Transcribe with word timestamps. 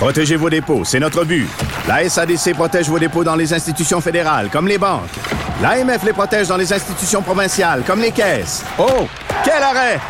Protégez 0.00 0.36
vos 0.36 0.48
dépôts, 0.48 0.82
c'est 0.82 0.98
notre 0.98 1.24
but. 1.26 1.46
La 1.86 2.08
SADC 2.08 2.54
protège 2.54 2.88
vos 2.88 2.98
dépôts 2.98 3.22
dans 3.22 3.34
les 3.36 3.52
institutions 3.52 4.00
fédérales, 4.00 4.48
comme 4.50 4.66
les 4.66 4.78
banques. 4.78 5.02
L'AMF 5.60 6.02
les 6.04 6.14
protège 6.14 6.48
dans 6.48 6.56
les 6.56 6.72
institutions 6.72 7.20
provinciales, 7.20 7.82
comme 7.86 8.00
les 8.00 8.10
caisses. 8.10 8.64
Oh, 8.78 9.06
quel 9.44 9.62
arrêt! 9.62 10.00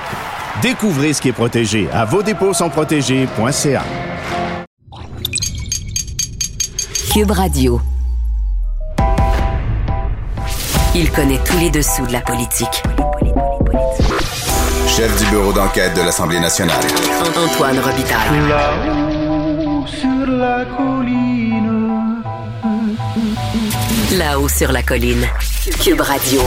Découvrez 0.63 1.13
ce 1.13 1.21
qui 1.21 1.31
est 1.31 1.33
protégé 1.33 1.89
à 1.93 2.05
vos 2.05 2.23
dépôts 2.23 2.55
sont 2.55 2.71
protégés.ca. 2.71 3.83
Cube 7.13 7.31
Radio. 7.33 7.81
Il 10.95 11.11
connaît 11.11 11.41
tous 11.45 11.59
les 11.59 11.71
dessous 11.71 12.07
de 12.07 12.13
la 12.13 12.21
politique. 12.21 12.85
Chef 14.87 15.19
du 15.19 15.27
bureau 15.31 15.53
d'enquête 15.53 15.97
de 15.97 16.03
l'Assemblée 16.03 16.39
nationale. 16.39 16.85
Antoine 17.37 17.81
Robitaille. 17.81 18.49
Là-haut 18.49 19.10
sur 20.21 20.33
la 20.33 20.67
colline. 20.77 22.23
Là-haut 24.19 24.49
sur 24.49 24.71
la 24.71 24.83
colline. 24.83 25.25
Cube 25.83 26.01
Radio. 26.01 26.43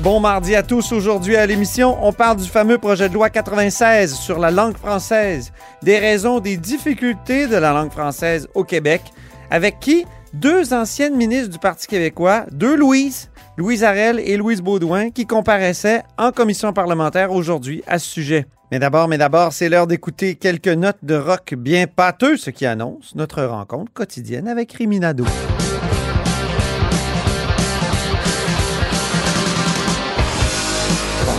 Bon 0.00 0.18
mardi 0.18 0.56
à 0.56 0.64
tous. 0.64 0.90
Aujourd'hui 0.90 1.36
à 1.36 1.46
l'émission, 1.46 1.96
on 2.04 2.12
parle 2.12 2.38
du 2.38 2.48
fameux 2.48 2.78
projet 2.78 3.08
de 3.08 3.14
loi 3.14 3.30
96 3.30 4.14
sur 4.14 4.40
la 4.40 4.50
langue 4.50 4.76
française, 4.76 5.52
des 5.82 5.98
raisons 5.98 6.40
des 6.40 6.56
difficultés 6.56 7.46
de 7.46 7.56
la 7.56 7.72
langue 7.72 7.92
française 7.92 8.48
au 8.54 8.64
Québec, 8.64 9.02
avec 9.48 9.78
qui? 9.78 10.04
Deux 10.32 10.74
anciennes 10.74 11.14
ministres 11.14 11.50
du 11.50 11.60
Parti 11.60 11.86
québécois, 11.86 12.46
deux 12.50 12.74
Louise, 12.74 13.30
Louise 13.56 13.84
Arel 13.84 14.18
et 14.18 14.36
Louise 14.36 14.60
Baudouin, 14.60 15.10
qui 15.10 15.24
comparaissaient 15.24 16.02
en 16.18 16.32
commission 16.32 16.72
parlementaire 16.72 17.30
aujourd'hui 17.30 17.84
à 17.86 18.00
ce 18.00 18.10
sujet. 18.10 18.46
Mais 18.70 18.78
d'abord, 18.78 19.08
mais 19.08 19.18
d'abord, 19.18 19.52
c'est 19.52 19.68
l'heure 19.68 19.86
d'écouter 19.86 20.36
quelques 20.36 20.68
notes 20.68 20.98
de 21.02 21.14
rock 21.14 21.54
bien 21.56 21.86
pâteux, 21.86 22.36
ce 22.36 22.50
qui 22.50 22.66
annonce 22.66 23.14
notre 23.14 23.42
rencontre 23.44 23.92
quotidienne 23.92 24.48
avec 24.48 24.72
Riminado. 24.72 25.24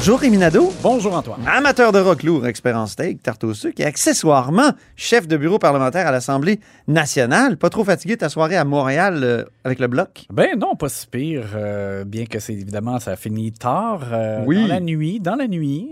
Bonjour 0.05 0.19
Réminado. 0.19 0.71
Bonjour 0.83 1.15
Antoine. 1.15 1.41
Amateur 1.47 1.91
de 1.91 1.97
rock 1.97 2.21
lourd, 2.21 2.45
expert 2.45 2.77
en 2.77 2.85
steak, 2.85 3.23
tarte 3.23 3.43
au 3.43 3.55
sucre 3.55 3.81
et 3.81 3.85
accessoirement 3.85 4.69
chef 4.95 5.27
de 5.27 5.35
bureau 5.35 5.57
parlementaire 5.57 6.05
à 6.05 6.11
l'Assemblée 6.11 6.59
nationale. 6.87 7.57
Pas 7.57 7.71
trop 7.71 7.83
fatigué 7.83 8.15
ta 8.15 8.29
soirée 8.29 8.55
à 8.55 8.65
Montréal 8.65 9.21
euh, 9.23 9.45
avec 9.63 9.79
le 9.79 9.87
bloc? 9.87 10.27
Ben 10.31 10.59
non, 10.59 10.75
pas 10.75 10.89
si 10.89 11.07
pire, 11.07 11.47
euh, 11.55 12.03
bien 12.03 12.25
que 12.27 12.37
c'est 12.37 12.53
évidemment 12.53 12.99
ça 12.99 13.13
a 13.13 13.15
fini 13.15 13.51
tard 13.51 14.01
euh, 14.13 14.43
Oui. 14.45 14.61
dans 14.61 14.67
la 14.67 14.79
nuit, 14.79 15.19
dans 15.19 15.35
la 15.37 15.47
nuit, 15.47 15.89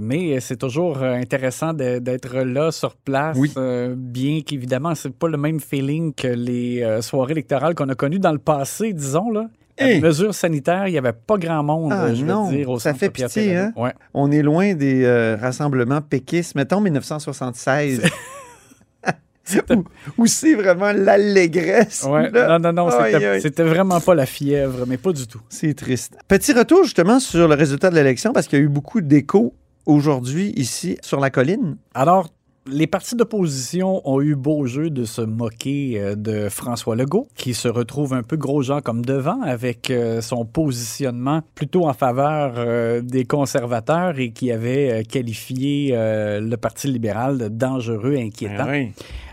mais 0.00 0.38
c'est 0.38 0.58
toujours 0.58 1.02
intéressant 1.02 1.72
d'être 1.72 2.36
là 2.44 2.70
sur 2.70 2.94
place, 2.94 3.36
Oui. 3.36 3.52
bien 3.96 4.42
qu'évidemment 4.46 4.94
c'est 4.94 5.12
pas 5.12 5.26
le 5.26 5.36
même 5.36 5.58
feeling 5.58 6.14
que 6.14 6.28
les 6.28 7.00
soirées 7.02 7.32
électorales 7.32 7.74
qu'on 7.74 7.88
a 7.88 7.96
connues 7.96 8.20
dans 8.20 8.30
le 8.30 8.38
passé, 8.38 8.92
disons 8.92 9.32
là. 9.32 9.48
Les 9.80 10.00
mesures 10.00 10.34
sanitaires, 10.34 10.86
il 10.88 10.92
n'y 10.92 10.98
avait 10.98 11.12
pas 11.12 11.38
grand 11.38 11.62
monde, 11.62 11.92
Ah, 11.92 12.14
je 12.14 12.24
non, 12.24 12.48
veux 12.48 12.56
dire, 12.56 12.70
au 12.70 12.78
ça 12.78 12.94
fait 12.94 13.10
pitié, 13.10 13.56
hein? 13.56 13.72
Ouais. 13.76 13.92
On 14.14 14.30
est 14.30 14.42
loin 14.42 14.74
des 14.74 15.04
euh, 15.04 15.36
rassemblements 15.40 16.00
péquistes, 16.00 16.54
mettons 16.54 16.80
1976. 16.80 18.02
où, 19.70 19.84
où 20.18 20.26
c'est 20.26 20.54
vraiment 20.54 20.92
l'allégresse. 20.92 22.06
Ouais, 22.08 22.30
non, 22.30 22.58
non, 22.58 22.72
non, 22.72 22.90
c'était 23.40 23.64
vraiment 23.64 24.00
pas 24.00 24.14
la 24.14 24.26
fièvre, 24.26 24.84
mais 24.86 24.96
pas 24.96 25.12
du 25.12 25.26
tout. 25.26 25.40
C'est 25.48 25.74
triste. 25.74 26.16
Petit 26.28 26.52
retour 26.52 26.84
justement 26.84 27.18
sur 27.18 27.48
le 27.48 27.54
résultat 27.54 27.90
de 27.90 27.94
l'élection 27.96 28.32
parce 28.32 28.46
qu'il 28.46 28.58
y 28.58 28.62
a 28.62 28.64
eu 28.64 28.68
beaucoup 28.68 29.00
d'échos 29.00 29.54
aujourd'hui 29.86 30.52
ici 30.56 30.96
sur 31.02 31.18
la 31.18 31.30
colline. 31.30 31.76
Alors, 31.94 32.28
les 32.70 32.86
partis 32.86 33.16
d'opposition 33.16 34.00
ont 34.08 34.20
eu 34.20 34.34
beau 34.36 34.66
jeu 34.66 34.88
de 34.90 35.04
se 35.04 35.20
moquer 35.22 35.94
euh, 35.96 36.14
de 36.14 36.48
François 36.48 36.94
Legault, 36.96 37.26
qui 37.34 37.54
se 37.54 37.66
retrouve 37.68 38.14
un 38.14 38.22
peu 38.22 38.36
gros 38.36 38.62
gens 38.62 38.80
comme 38.80 39.04
devant 39.04 39.40
avec 39.42 39.90
euh, 39.90 40.20
son 40.20 40.44
positionnement 40.44 41.40
plutôt 41.54 41.86
en 41.88 41.92
faveur 41.92 42.54
euh, 42.56 43.00
des 43.02 43.24
conservateurs 43.24 44.18
et 44.18 44.30
qui 44.30 44.52
avait 44.52 45.04
qualifié 45.04 45.92
le 45.94 46.56
Parti 46.56 46.86
libéral 46.86 47.38
de 47.38 47.48
dangereux, 47.48 48.14
inquiétant. 48.16 48.66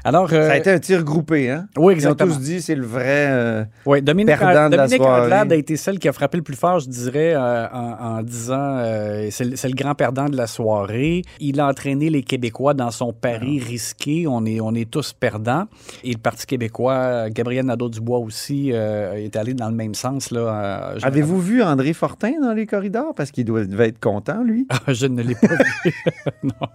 Alors, 0.05 0.29
euh, 0.31 0.47
Ça 0.47 0.53
a 0.53 0.57
été 0.57 0.71
un 0.71 0.79
tir 0.79 1.03
groupé, 1.03 1.49
hein? 1.49 1.67
oui, 1.77 1.83
Ils 1.93 2.07
ont 2.07 2.11
exactement. 2.15 2.33
tous 2.33 2.39
dit 2.41 2.61
c'est 2.61 2.73
le 2.75 2.85
vrai. 2.85 3.27
euh, 3.29 3.65
Oui, 3.85 4.01
Dominique, 4.01 4.27
perdant 4.37 4.69
de 4.69 4.77
la 4.77 4.87
Dominique. 4.87 5.05
Anglade 5.05 5.51
a 5.51 5.55
été 5.55 5.75
celle 5.75 5.99
qui 5.99 6.07
a 6.07 6.13
frappé 6.13 6.37
le 6.37 6.43
plus 6.43 6.55
fort, 6.55 6.79
je 6.79 6.87
dirais, 6.87 7.33
euh, 7.35 7.67
en, 7.71 8.17
en 8.17 8.23
disant 8.23 8.77
euh, 8.77 9.27
c'est 9.29 9.43
le 9.67 9.75
grand 9.75 9.95
perdant 9.95 10.29
de 10.29 10.37
la 10.37 10.47
soirée. 10.47 11.21
Il 11.41 11.59
a 11.59 11.67
entraîné 11.67 12.09
les 12.09 12.23
Québécois 12.23 12.73
dans 12.73 12.91
son 12.91 13.11
pari 13.19 13.59
Ah. 13.61 13.65
risqué. 13.67 14.25
On 14.27 14.45
est, 14.45 14.59
on 14.61 14.73
est 14.73 14.89
tous 14.89 15.13
perdants. 15.13 15.65
Et 16.03 16.11
le 16.13 16.17
Parti 16.17 16.45
québécois, 16.45 17.29
Gabriel 17.29 17.65
Nadeau-Dubois 17.65 18.19
aussi, 18.19 18.71
euh, 18.73 19.13
est 19.13 19.35
allé 19.35 19.53
dans 19.53 19.69
le 19.69 19.75
même 19.75 19.93
sens. 19.95 20.31
là. 20.31 20.93
euh, 20.93 20.99
Avez-vous 21.03 21.39
vu 21.41 21.61
André 21.63 21.93
Fortin 21.93 22.33
dans 22.41 22.53
les 22.53 22.65
corridors? 22.65 23.13
Parce 23.15 23.31
qu'il 23.31 23.45
doit, 23.45 23.65
devait 23.65 23.89
être 23.89 23.99
content, 23.99 24.43
lui. 24.43 24.65
Ah, 24.69 24.93
je 24.93 25.05
ne 25.07 25.21
l'ai 25.21 25.35
pas 25.35 25.55
vu. 25.83 25.93
non. 26.43 26.67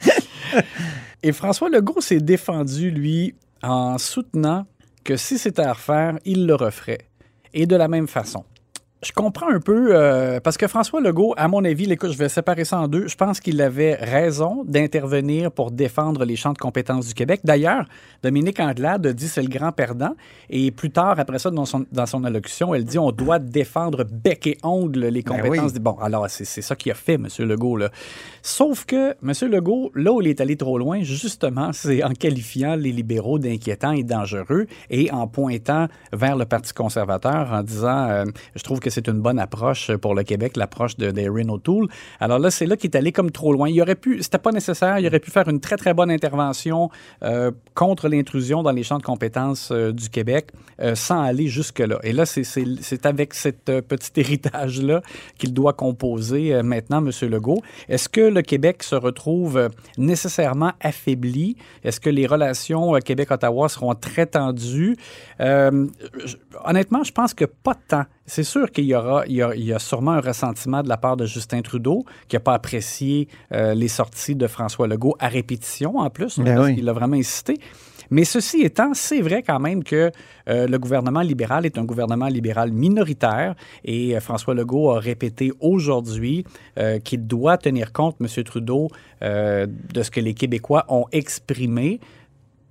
Et 1.22 1.32
François 1.32 1.68
Legault 1.70 2.00
s'est 2.00 2.20
défendu, 2.20 2.90
lui, 2.90 3.34
en 3.62 3.96
soutenant 3.98 4.66
que 5.04 5.16
si 5.16 5.38
c'était 5.38 5.62
à 5.62 5.72
refaire, 5.72 6.18
il 6.24 6.46
le 6.46 6.54
referait. 6.54 6.98
Et 7.54 7.66
de 7.66 7.76
la 7.76 7.88
même 7.88 8.08
façon. 8.08 8.44
Je 9.04 9.10
comprends 9.10 9.48
un 9.50 9.58
peu, 9.58 9.88
euh, 9.90 10.38
parce 10.38 10.56
que 10.56 10.68
François 10.68 11.00
Legault, 11.00 11.34
à 11.36 11.48
mon 11.48 11.64
avis, 11.64 11.90
écoute, 11.90 12.12
je 12.12 12.18
vais 12.18 12.28
séparer 12.28 12.64
ça 12.64 12.78
en 12.78 12.86
deux. 12.86 13.08
Je 13.08 13.16
pense 13.16 13.40
qu'il 13.40 13.60
avait 13.60 13.94
raison 13.94 14.62
d'intervenir 14.64 15.50
pour 15.50 15.72
défendre 15.72 16.24
les 16.24 16.36
champs 16.36 16.52
de 16.52 16.58
compétences 16.58 17.08
du 17.08 17.14
Québec. 17.14 17.40
D'ailleurs, 17.42 17.86
Dominique 18.22 18.60
Anglade 18.60 19.04
a 19.04 19.12
dit 19.12 19.26
c'est 19.26 19.42
le 19.42 19.48
grand 19.48 19.72
perdant. 19.72 20.14
Et 20.50 20.70
plus 20.70 20.90
tard, 20.90 21.18
après 21.18 21.40
ça, 21.40 21.50
dans 21.50 21.64
son, 21.64 21.84
dans 21.90 22.06
son 22.06 22.22
allocution, 22.22 22.74
elle 22.74 22.84
dit 22.84 22.96
on 22.96 23.10
doit 23.10 23.40
défendre 23.40 24.04
bec 24.04 24.46
et 24.46 24.58
ongle 24.62 25.06
les 25.06 25.22
Ben 25.22 25.36
compétences. 25.36 25.72
oui. 25.72 25.80
Bon, 25.80 25.96
alors, 26.00 26.30
c'est 26.30 26.44
c'est 26.44 26.62
ça 26.62 26.76
qu'il 26.76 26.92
a 26.92 26.94
fait, 26.94 27.14
M. 27.14 27.26
Legault. 27.40 27.78
Là. 27.78 27.90
Sauf 28.42 28.84
que 28.84 29.16
M. 29.20 29.32
Legault, 29.50 29.90
là 29.96 30.12
où 30.12 30.20
il 30.20 30.28
est 30.28 30.40
allé 30.40 30.56
trop 30.56 30.78
loin, 30.78 31.02
justement, 31.02 31.72
c'est 31.72 32.04
en 32.04 32.12
qualifiant 32.12 32.76
les 32.76 32.92
libéraux 32.92 33.40
d'inquiétants 33.40 33.92
et 33.92 34.04
dangereux 34.04 34.66
et 34.90 35.10
en 35.10 35.26
pointant 35.26 35.88
vers 36.12 36.36
le 36.36 36.44
Parti 36.44 36.72
conservateur 36.72 37.50
en 37.52 37.64
disant 37.64 38.08
euh, 38.08 38.24
Je 38.54 38.62
trouve 38.62 38.78
que 38.78 38.91
c'est 38.92 39.08
une 39.08 39.20
bonne 39.20 39.38
approche 39.38 39.90
pour 39.96 40.14
le 40.14 40.22
Québec, 40.22 40.56
l'approche 40.56 40.96
de 40.96 41.10
d'Erin 41.10 41.48
O'Toole. 41.48 41.88
Alors 42.20 42.38
là, 42.38 42.50
c'est 42.50 42.66
là 42.66 42.76
qu'il 42.76 42.90
est 42.90 42.96
allé 42.96 43.10
comme 43.10 43.30
trop 43.30 43.52
loin. 43.52 43.68
Il 43.68 43.80
aurait 43.82 43.94
pu, 43.96 44.22
c'était 44.22 44.38
pas 44.38 44.52
nécessaire, 44.52 44.98
il 44.98 45.06
aurait 45.06 45.20
pu 45.20 45.30
faire 45.30 45.48
une 45.48 45.60
très, 45.60 45.76
très 45.76 45.94
bonne 45.94 46.10
intervention 46.10 46.90
euh, 47.22 47.50
contre 47.74 48.08
l'intrusion 48.08 48.62
dans 48.62 48.72
les 48.72 48.82
champs 48.82 48.98
de 48.98 49.02
compétences 49.02 49.70
euh, 49.72 49.92
du 49.92 50.08
Québec 50.10 50.50
euh, 50.80 50.94
sans 50.94 51.20
aller 51.22 51.48
jusque-là. 51.48 51.98
Et 52.02 52.12
là, 52.12 52.26
c'est- 52.26 53.06
avec 53.06 53.34
cet 53.34 53.64
petit 53.64 54.12
héritage-là 54.20 55.00
qu'il 55.38 55.52
doit 55.52 55.72
composer 55.72 56.62
maintenant, 56.62 57.04
M. 57.04 57.10
Legault. 57.30 57.62
Est-ce 57.88 58.08
que 58.08 58.20
le 58.20 58.42
Québec 58.42 58.82
se 58.82 58.94
retrouve 58.94 59.70
nécessairement 59.98 60.72
affaibli? 60.80 61.56
Est-ce 61.82 61.98
que 62.00 62.10
les 62.10 62.26
relations 62.26 62.92
Québec-Ottawa 63.04 63.68
seront 63.68 63.94
très 63.94 64.26
tendues? 64.26 64.96
Honnêtement, 66.64 67.02
je 67.02 67.12
pense 67.12 67.34
que 67.34 67.44
pas 67.44 67.74
tant. 67.74 68.04
C'est 68.26 68.44
sûr 68.44 68.70
qu'il 68.70 68.84
y 68.84 68.94
aura, 68.94 69.24
il 69.26 69.34
y, 69.34 69.42
a, 69.42 69.54
il 69.54 69.64
y 69.64 69.72
a 69.72 69.78
sûrement 69.78 70.12
un 70.12 70.20
ressentiment 70.20 70.82
de 70.82 70.88
la 70.88 70.96
part 70.96 71.16
de 71.16 71.26
Justin 71.26 71.62
Trudeau, 71.62 72.04
qui 72.28 72.36
n'a 72.36 72.40
pas 72.40 72.54
apprécié 72.54 73.28
euh, 73.52 73.74
les 73.74 73.88
sorties 73.88 74.36
de 74.36 74.46
François 74.46 74.86
Legault 74.86 75.16
à 75.18 75.28
répétition, 75.28 75.98
en 75.98 76.08
plus, 76.08 76.38
Ben 76.38 76.54
parce 76.54 76.68
oui. 76.68 76.76
qu'il 76.76 76.88
a 76.88 76.92
vraiment 76.92 77.16
insisté. 77.16 77.58
Mais 78.12 78.24
ceci 78.24 78.60
étant, 78.60 78.92
c'est 78.92 79.22
vrai 79.22 79.42
quand 79.42 79.58
même 79.58 79.82
que 79.82 80.10
euh, 80.46 80.66
le 80.66 80.78
gouvernement 80.78 81.22
libéral 81.22 81.64
est 81.64 81.78
un 81.78 81.84
gouvernement 81.84 82.26
libéral 82.26 82.70
minoritaire 82.70 83.54
et 83.86 84.14
euh, 84.14 84.20
François 84.20 84.52
Legault 84.52 84.90
a 84.90 85.00
répété 85.00 85.50
aujourd'hui 85.60 86.44
euh, 86.78 86.98
qu'il 86.98 87.26
doit 87.26 87.56
tenir 87.56 87.90
compte, 87.90 88.16
M. 88.20 88.44
Trudeau, 88.44 88.88
de 89.22 90.02
ce 90.02 90.10
que 90.10 90.20
les 90.20 90.34
Québécois 90.34 90.84
ont 90.88 91.06
exprimé. 91.12 92.00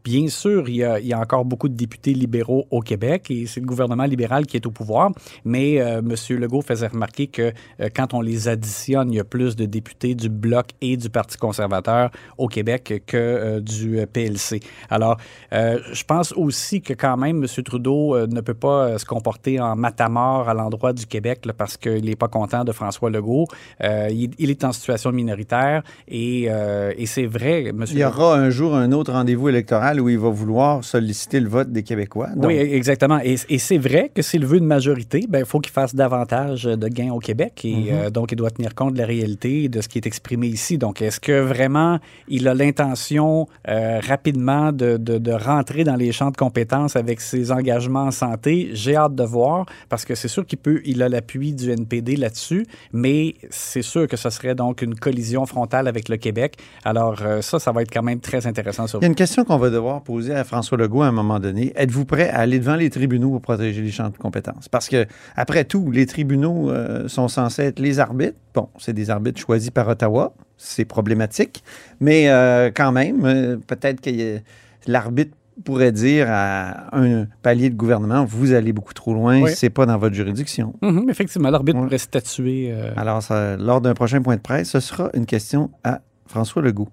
Bien 0.04 0.30
sûr, 0.30 0.68
il 0.68 0.78
y, 0.78 0.84
a, 0.84 1.20
encore 1.20 1.46
beaucoup 1.46 1.70
de 1.70 1.76
députés 1.76 2.14
libéraux 2.14 2.66
au 2.72 2.82
Québec 2.82 3.30
et 3.30 3.46
c'est 3.46 3.60
le 3.60 3.68
gouvernement 3.68 4.06
libéral 4.06 4.48
qui 4.48 4.58
est 4.58 4.66
au 4.66 4.72
pouvoir, 4.72 5.12
mais 5.46 5.80
euh, 5.80 6.00
M. 6.00 6.16
Legault 6.40 6.64
faisait 6.64 6.88
remarquer 6.88 7.28
que 7.28 7.54
euh, 7.80 7.90
quand 7.96 8.16
on 8.16 8.22
les 8.22 8.48
additionne, 8.48 9.12
il 9.12 9.18
y 9.18 9.20
a 9.20 9.24
plus 9.24 9.56
de 9.56 9.66
députés 9.66 10.16
du 10.16 10.30
Bloc 10.30 10.70
et 10.82 10.98
du 10.98 11.12
Parti 11.12 11.38
conservateur 11.38 12.10
au 12.40 12.48
Québec 12.48 13.04
que 13.06 13.18
euh, 13.18 13.60
du 13.60 14.00
PLC. 14.12 14.60
Alors, 14.90 15.18
euh, 15.54 15.78
je 15.92 16.04
pense 16.04 16.34
aussi 16.34 16.82
que 16.82 16.94
quand 16.94 17.18
même, 17.18 17.44
M. 17.44 17.64
Trudeau 17.64 18.18
ne 18.26 18.42
peut 18.42 18.56
pas 18.56 18.98
se 18.98 19.06
comporter 19.06 19.60
en 19.60 19.76
matamor 19.76 20.50
à 20.50 20.56
l'endroit 20.56 20.94
du 20.94 21.06
Québec 21.06 21.42
parce 21.56 21.78
qu'il 21.78 22.06
n'est 22.06 22.16
pas 22.16 22.28
content 22.28 22.64
de 22.64 22.72
François 22.72 23.12
Legault. 23.12 23.46
Il, 23.82 24.32
il, 24.40 24.50
est 24.50 24.64
en 24.64 24.72
situation 24.72 25.12
minoritaire 25.12 25.84
et, 26.08 26.44
et 26.44 27.06
c'est 27.06 27.26
vrai, 27.26 27.66
M. 27.66 27.86
Il 27.92 28.00
y 28.00 28.04
aura 28.04 28.36
un 28.36 28.50
jour 28.50 28.76
un 28.76 28.92
autre 28.92 29.12
rendez-vous 29.12 29.50
électoral 29.50 29.91
où 30.00 30.10
il 30.10 30.18
va 30.20 30.30
vouloir 30.30 30.84
solliciter 30.84 31.40
le 31.40 31.50
vote 31.50 31.72
des 31.72 31.84
Québécois. 31.84 32.30
Donc... 32.36 32.48
Oui, 32.48 32.56
exactement. 32.56 33.20
Et, 33.24 33.36
et 33.50 33.58
c'est 33.58 33.78
vrai 33.78 34.12
que 34.14 34.22
s'il 34.22 34.46
veut 34.46 34.58
une 34.58 34.66
majorité, 34.66 35.26
ben, 35.28 35.40
il 35.40 35.46
faut 35.46 35.60
qu'il 35.60 35.74
fasse 35.74 35.96
davantage 35.96 36.64
de 36.64 36.88
gains 36.88 37.12
au 37.12 37.20
Québec. 37.20 37.62
Et 37.66 37.76
mm 37.76 37.84
-hmm. 37.84 37.94
euh, 37.94 38.10
donc, 38.10 38.32
il 38.32 38.36
doit 38.36 38.52
tenir 38.52 38.74
compte 38.76 38.94
de 38.94 39.00
la 39.00 39.06
réalité 39.06 39.70
de 39.70 39.80
ce 39.82 39.88
qui 39.90 39.98
est 40.00 40.08
exprimé 40.12 40.48
ici. 40.48 40.78
Donc, 40.78 41.02
est-ce 41.02 41.20
que 41.20 41.38
vraiment 41.54 42.00
il 42.28 42.48
a 42.48 42.54
l'intention 42.54 43.48
euh, 43.68 44.00
rapidement 44.12 44.66
de, 44.82 44.92
de, 44.98 45.16
de, 45.18 45.34
rentrer 45.52 45.84
dans 45.90 46.00
les 46.04 46.12
champs 46.18 46.32
de 46.36 46.42
compétences 46.46 46.96
avec 47.04 47.18
ses 47.22 47.44
engagements 47.60 48.08
en 48.12 48.16
santé? 48.24 48.52
J'ai 48.82 48.96
hâte 48.96 49.16
de 49.24 49.28
voir 49.38 49.60
parce 49.92 50.04
que 50.08 50.14
c'est 50.20 50.32
sûr 50.36 50.44
qu'il 50.50 50.60
peut, 50.66 50.80
il 50.92 51.00
a 51.06 51.10
l'appui 51.14 51.48
du 51.62 51.68
NPD 51.82 52.10
là-dessus, 52.26 52.64
mais 53.04 53.20
c'est 53.50 53.88
sûr 53.94 54.04
que 54.12 54.18
ce 54.24 54.30
serait 54.36 54.56
donc 54.64 54.76
une 54.88 54.96
collision 55.06 55.44
frontale 55.54 55.86
avec 55.94 56.06
le 56.14 56.18
Québec. 56.26 56.52
Alors, 56.92 57.18
euh, 57.22 57.42
ça, 57.42 57.56
ça 57.66 57.72
va 57.72 57.80
être 57.84 57.94
quand 57.96 58.06
même 58.12 58.22
très 58.30 58.42
intéressant. 58.52 58.86
Sur 58.88 59.00
il 59.00 59.04
y 59.04 59.06
a 59.06 59.14
une 59.16 59.22
question 59.26 59.42
qu'on 59.48 59.62
va 59.66 59.70
devoir 59.70 59.81
poser 60.04 60.34
à 60.34 60.44
François 60.44 60.78
Legault 60.78 61.02
à 61.02 61.08
un 61.08 61.12
moment 61.12 61.40
donné. 61.40 61.74
Êtes-vous 61.76 62.06
prêt 62.06 62.30
à 62.30 62.40
aller 62.40 62.60
devant 62.60 62.76
les 62.76 62.90
tribunaux 62.90 63.32
pour 63.32 63.42
protéger 63.42 63.82
les 63.82 63.92
champs 63.92 64.10
de 64.10 64.18
compétences? 64.18 64.70
Parce 64.70 64.88
que, 64.88 65.06
après 65.36 65.66
tout, 65.66 65.92
les 65.92 66.06
tribunaux 66.06 66.70
euh, 66.70 67.08
sont 67.08 67.28
censés 67.28 67.64
être 67.64 67.80
les 67.80 68.00
arbitres. 68.00 68.38
Bon, 68.54 68.70
c'est 68.78 68.94
des 68.94 69.10
arbitres 69.10 69.40
choisis 69.40 69.70
par 69.70 69.88
Ottawa. 69.88 70.34
C'est 70.58 70.86
problématique. 70.86 71.64
Mais 72.00 72.30
euh, 72.30 72.72
quand 72.74 72.92
même, 72.92 73.26
euh, 73.26 73.58
peut-être 73.68 74.02
que 74.02 74.40
l'arbitre 74.88 75.36
pourrait 75.66 75.92
dire 75.92 76.28
à 76.30 76.96
un 76.98 77.26
palier 77.44 77.70
de 77.70 77.76
gouvernement 77.76 78.26
vous 78.26 78.54
allez 78.54 78.74
beaucoup 78.74 78.94
trop 78.94 79.14
loin, 79.14 79.42
oui. 79.42 79.52
c'est 79.54 79.70
pas 79.70 79.86
dans 79.86 79.98
votre 79.98 80.16
juridiction. 80.16 80.74
Mm 80.82 80.90
-hmm, 80.90 81.10
effectivement, 81.10 81.52
l'arbitre 81.52 81.80
pourrait 81.80 81.98
statuer. 81.98 82.74
Alors, 82.96 83.22
ça, 83.22 83.58
lors 83.58 83.82
d'un 83.82 83.94
prochain 83.94 84.22
point 84.22 84.38
de 84.38 84.42
presse, 84.42 84.70
ce 84.72 84.80
sera 84.80 85.10
une 85.14 85.26
question 85.26 85.70
à 85.84 86.02
François 86.28 86.62
Legault. 86.62 86.90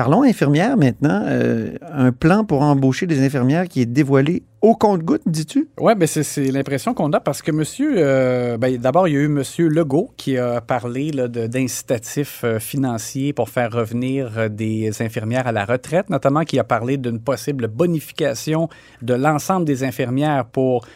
Parlons 0.00 0.22
infirmières 0.22 0.78
maintenant. 0.78 1.24
Euh, 1.26 1.74
un 1.92 2.10
plan 2.10 2.46
pour 2.46 2.62
embaucher 2.62 3.06
des 3.06 3.22
infirmières 3.22 3.68
qui 3.68 3.82
est 3.82 3.86
dévoilé 3.86 4.44
au 4.62 4.74
compte-goutte, 4.74 5.20
dis-tu? 5.26 5.68
Oui, 5.78 5.94
ben 5.94 6.06
c'est 6.06 6.50
l'impression 6.50 6.94
qu'on 6.94 7.12
a 7.12 7.20
parce 7.20 7.42
que 7.42 7.52
monsieur, 7.52 7.96
euh, 7.98 8.56
ben, 8.56 8.78
d'abord, 8.78 9.08
il 9.08 9.14
y 9.14 9.16
a 9.18 9.20
eu 9.20 9.28
monsieur 9.28 9.68
Legault 9.68 10.10
qui 10.16 10.38
a 10.38 10.62
parlé 10.62 11.10
d'incitatifs 11.10 12.44
euh, 12.44 12.58
financiers 12.58 13.34
pour 13.34 13.50
faire 13.50 13.72
revenir 13.72 14.48
des 14.48 15.02
infirmières 15.02 15.46
à 15.46 15.52
la 15.52 15.66
retraite, 15.66 16.08
notamment 16.08 16.44
qui 16.44 16.58
a 16.58 16.64
parlé 16.64 16.96
d'une 16.96 17.20
possible 17.20 17.68
bonification 17.68 18.70
de 19.02 19.12
l'ensemble 19.12 19.66
des 19.66 19.84
infirmières 19.84 20.46
pour 20.46 20.86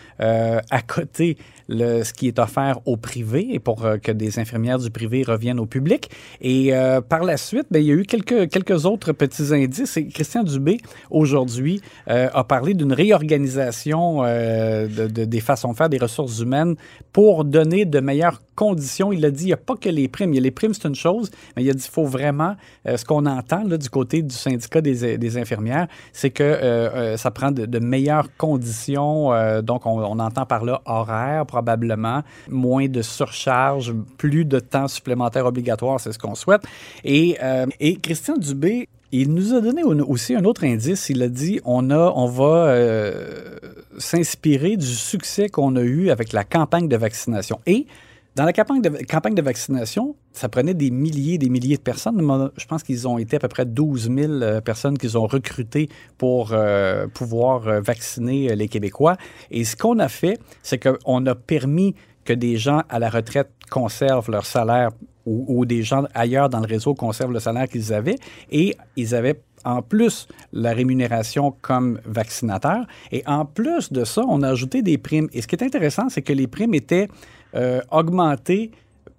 accoter 0.70 1.36
ce 1.68 2.12
qui 2.12 2.28
est 2.28 2.38
offert 2.38 2.80
au 2.84 2.96
privé 2.96 3.48
et 3.52 3.58
pour 3.58 3.84
euh, 3.84 3.96
que 3.98 4.12
des 4.12 4.38
infirmières 4.38 4.78
du 4.78 4.90
privé 4.90 5.22
reviennent 5.22 5.60
au 5.60 5.66
public. 5.66 6.10
Et 6.40 6.74
euh, 6.74 7.00
par 7.00 7.24
la 7.24 7.36
suite, 7.36 7.66
ben, 7.70 7.80
il 7.80 7.86
y 7.86 7.90
a 7.90 7.94
eu 7.94 8.04
quelques, 8.04 8.50
quelques 8.50 8.84
autres 8.86 9.12
petits 9.12 9.52
indices. 9.54 9.96
Et 9.96 10.08
Christian 10.08 10.42
Dubé, 10.42 10.78
aujourd'hui, 11.10 11.80
euh, 12.08 12.28
a 12.32 12.44
parlé 12.44 12.74
d'une 12.74 12.92
réorganisation 12.92 14.22
de, 14.22 15.08
de, 15.08 15.24
des 15.24 15.40
façons 15.40 15.72
de 15.72 15.76
faire 15.76 15.88
des 15.88 15.98
ressources 15.98 16.40
humaines 16.40 16.76
pour 17.12 17.44
donner 17.44 17.84
de 17.84 18.00
meilleures 18.00 18.42
conditions. 18.54 19.12
Il 19.12 19.24
a 19.24 19.30
dit, 19.30 19.44
il 19.44 19.46
n'y 19.46 19.52
a 19.52 19.58
pas 19.58 19.76
que 19.76 19.88
les 19.88 20.08
primes. 20.08 20.32
Il 20.32 20.36
y 20.36 20.38
a 20.38 20.42
les 20.42 20.50
primes, 20.50 20.74
c'est 20.74 20.88
une 20.88 20.94
chose, 20.94 21.30
mais 21.56 21.64
il 21.64 21.70
a 21.70 21.72
dit, 21.72 21.84
il 21.84 21.90
faut 21.90 22.04
vraiment, 22.04 22.56
ce 22.84 23.04
qu'on 23.04 23.26
entend 23.26 23.64
du 23.64 23.90
côté 23.90 24.22
du 24.22 24.34
syndicat 24.34 24.80
des, 24.80 25.18
des 25.18 25.38
infirmières, 25.38 25.88
c'est 26.12 26.30
que 26.30 27.14
ça 27.16 27.30
prend 27.30 27.50
de, 27.50 27.66
de 27.66 27.78
meilleures 27.78 28.28
conditions. 28.36 29.30
donc, 29.62 29.86
on, 29.86 30.00
on, 30.00 30.18
entend 30.18 30.46
par 30.46 30.64
là 30.64 30.82
horaire, 30.86 31.46
probablement, 31.54 32.22
moins 32.48 32.88
de 32.88 33.00
surcharge, 33.00 33.94
plus 34.18 34.44
de 34.44 34.58
temps 34.58 34.88
supplémentaire 34.88 35.46
obligatoire, 35.46 36.00
c'est 36.00 36.12
ce 36.12 36.18
qu'on 36.18 36.34
souhaite. 36.34 36.62
Et, 37.04 37.38
euh, 37.42 37.66
et 37.78 37.96
Christian 37.96 38.36
Dubé, 38.36 38.88
il 39.12 39.32
nous 39.32 39.54
a 39.54 39.60
donné 39.60 39.84
aussi 39.84 40.34
un 40.34 40.44
autre 40.44 40.64
indice. 40.64 41.08
Il 41.10 41.22
a 41.22 41.28
dit 41.28 41.60
on 41.64 41.90
a, 41.90 42.12
on 42.16 42.26
va 42.26 42.66
euh, 42.66 43.58
s'inspirer 43.98 44.76
du 44.76 44.86
succès 44.86 45.48
qu'on 45.48 45.76
a 45.76 45.82
eu 45.82 46.10
avec 46.10 46.32
la 46.32 46.42
campagne 46.42 46.88
de 46.88 46.96
vaccination. 46.96 47.60
Et 47.66 47.86
dans 48.34 48.44
la 48.44 48.52
campagne 48.52 48.80
de, 48.82 49.42
vaccination, 49.42 50.16
ça 50.32 50.48
prenait 50.48 50.74
des 50.74 50.90
milliers 50.90 51.38
des 51.38 51.48
milliers 51.48 51.76
de 51.76 51.82
personnes. 51.82 52.20
Je 52.56 52.66
pense 52.66 52.82
qu'ils 52.82 53.06
ont 53.06 53.18
été 53.18 53.36
à 53.36 53.38
peu 53.38 53.48
près 53.48 53.64
12 53.64 54.10
000 54.12 54.60
personnes 54.62 54.98
qu'ils 54.98 55.16
ont 55.16 55.26
recrutées 55.26 55.88
pour 56.18 56.50
euh, 56.52 57.06
pouvoir 57.06 57.68
euh, 57.68 57.80
vacciner 57.80 58.54
les 58.56 58.68
Québécois. 58.68 59.16
Et 59.50 59.64
ce 59.64 59.76
qu'on 59.76 60.00
a 60.00 60.08
fait, 60.08 60.40
c'est 60.62 60.78
qu'on 60.78 61.26
a 61.26 61.34
permis 61.34 61.94
que 62.24 62.32
des 62.32 62.56
gens 62.56 62.82
à 62.88 62.98
la 62.98 63.08
retraite 63.08 63.50
conservent 63.70 64.30
leur 64.30 64.46
salaire 64.46 64.90
ou, 65.26 65.44
ou, 65.48 65.64
des 65.64 65.82
gens 65.82 66.04
ailleurs 66.14 66.48
dans 66.48 66.60
le 66.60 66.66
réseau 66.66 66.94
conservent 66.94 67.32
le 67.32 67.40
salaire 67.40 67.68
qu'ils 67.68 67.94
avaient 67.94 68.16
et 68.50 68.76
ils 68.96 69.14
avaient 69.14 69.40
en 69.64 69.82
plus 69.82 70.28
la 70.52 70.72
rémunération 70.72 71.54
comme 71.62 72.00
vaccinateur. 72.04 72.84
Et 73.12 73.22
en 73.26 73.44
plus 73.44 73.92
de 73.92 74.04
ça, 74.04 74.22
on 74.28 74.42
a 74.42 74.50
ajouté 74.50 74.82
des 74.82 74.98
primes. 74.98 75.28
Et 75.32 75.42
ce 75.42 75.46
qui 75.46 75.56
est 75.56 75.64
intéressant, 75.64 76.08
c'est 76.08 76.22
que 76.22 76.32
les 76.32 76.46
primes 76.46 76.74
étaient 76.74 77.08
euh, 77.54 77.80
augmentées 77.90 78.70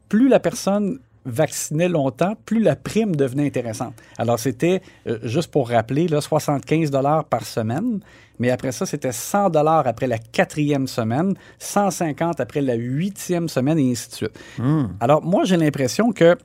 plus 0.10 0.30
la 0.30 0.40
personne 0.40 1.00
vaccinait 1.26 1.90
longtemps, 1.90 2.36
plus 2.46 2.60
la 2.60 2.76
prime 2.76 3.16
devenait 3.16 3.48
intéressante. 3.48 3.96
Alors, 4.18 4.40
c'était, 4.40 4.82
euh, 5.08 5.18
juste 5.24 5.52
pour 5.52 5.70
rappeler, 5.70 6.08
là, 6.08 6.22
75 6.22 6.92
par 7.30 7.44
semaine, 7.44 8.00
mais 8.38 8.52
après 8.52 8.72
ça, 8.72 8.86
c'était 8.86 9.12
100 9.12 9.56
après 9.56 10.08
la 10.08 10.20
quatrième 10.20 10.88
semaine, 10.88 11.34
150 11.60 12.40
après 12.40 12.62
la 12.62 12.76
huitième 12.76 13.50
semaine, 13.50 13.80
et 13.80 13.92
ainsi 13.92 14.10
de 14.10 14.14
suite. 14.14 14.40
Mm. 14.60 14.86
Alors, 15.00 15.24
moi, 15.24 15.44
j'ai 15.46 15.58
l'impression 15.58 16.12
que 16.12 16.38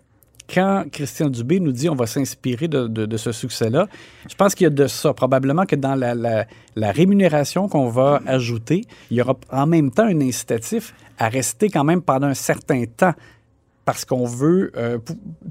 quand 0.52 0.84
Christian 0.90 1.28
Dubé 1.28 1.60
nous 1.60 1.72
dit 1.72 1.88
on 1.88 1.94
va 1.94 2.06
s'inspirer 2.06 2.68
de, 2.68 3.16
ce 3.16 3.32
succès-là, 3.32 3.86
je 4.28 4.34
pense 4.34 4.54
qu'il 4.54 4.64
y 4.64 4.66
a 4.66 4.70
de 4.70 4.86
ça. 4.86 5.12
Probablement 5.14 5.66
que 5.66 5.76
dans 5.76 5.94
la, 5.94 6.14
la, 6.14 6.46
la 6.76 6.92
rémunération 6.92 7.68
qu'on 7.68 7.88
va 7.88 8.20
ajouter, 8.26 8.84
il 9.10 9.18
y 9.18 9.22
aura 9.22 9.36
en 9.50 9.66
même 9.66 9.90
temps 9.90 10.06
un 10.06 10.20
incitatif 10.20 10.94
à 11.18 11.28
rester 11.28 11.68
quand 11.68 11.84
même 11.84 12.02
pendant 12.02 12.28
un 12.28 12.34
certain 12.34 12.84
temps 12.84 13.14
parce 13.84 14.04
qu'on 14.04 14.24
veut 14.24 14.70
euh, 14.76 14.98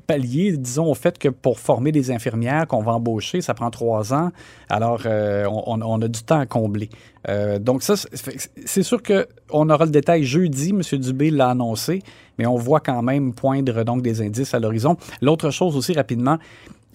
pallier, 0.07 0.55
disons, 0.55 0.85
au 0.85 0.93
fait 0.93 1.17
que 1.17 1.29
pour 1.29 1.59
former 1.59 1.91
des 1.91 2.11
infirmières 2.11 2.67
qu'on 2.67 2.81
va 2.81 2.93
embaucher, 2.93 3.41
ça 3.41 3.53
prend 3.53 3.69
trois 3.69 4.13
ans. 4.13 4.31
Alors, 4.69 5.01
euh, 5.05 5.45
on, 5.49 6.01
a 6.01 6.07
du 6.07 6.23
temps 6.23 6.39
à 6.39 6.45
combler. 6.45 6.89
Euh, 7.27 7.59
donc, 7.59 7.83
ça, 7.83 7.95
c'est 7.95 8.83
sûr 8.83 9.01
qu'on 9.03 9.69
aura 9.69 9.85
le 9.85 9.91
détail 9.91 10.23
jeudi. 10.23 10.69
M. 10.69 10.99
Dubé 10.99 11.31
l'a 11.31 11.49
annoncé, 11.49 12.01
mais 12.37 12.45
on 12.45 12.55
voit 12.55 12.79
quand 12.79 13.01
même 13.01 13.33
poindre 13.33 13.83
donc 13.83 14.01
des 14.01 14.21
indices 14.21 14.53
à 14.53 14.59
l'horizon. 14.59 14.95
L'autre 15.21 15.49
chose 15.49 15.75
aussi, 15.75 15.93
rapidement, 15.93 16.37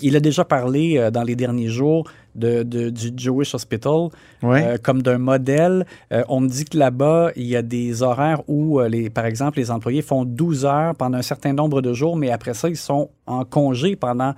il 0.00 0.16
a 0.16 0.20
déjà 0.20 0.44
parlé 0.44 1.10
dans 1.12 1.22
les 1.22 1.36
derniers 1.36 1.68
jours 1.68 2.08
de, 2.34 2.62
de, 2.62 2.90
du 2.90 3.12
Jewish 3.16 3.54
Hospital 3.54 4.08
euh, 4.42 4.76
comme 4.82 5.02
d'un 5.02 5.18
modèle. 5.18 5.86
Euh, 6.12 6.24
on 6.28 6.40
me 6.40 6.48
dit 6.48 6.64
que 6.64 6.76
là-bas, 6.76 7.30
il 7.36 7.46
y 7.46 7.56
a 7.56 7.62
des 7.62 8.02
horaires 8.02 8.42
où, 8.48 8.80
euh, 8.80 8.88
les, 8.88 9.10
par 9.10 9.26
exemple, 9.26 9.58
les 9.58 9.70
employés 9.70 10.02
font 10.02 10.24
12 10.24 10.64
heures 10.64 10.94
pendant 10.94 11.18
un 11.18 11.22
certain 11.22 11.52
nombre 11.52 11.80
de 11.80 11.92
jours, 11.92 12.16
mais 12.16 12.30
après 12.30 12.54
ça, 12.54 12.68
ils 12.68 12.76
sont 12.76 13.10
en 13.26 13.44
congé 13.44 13.96
pendant 13.96 14.34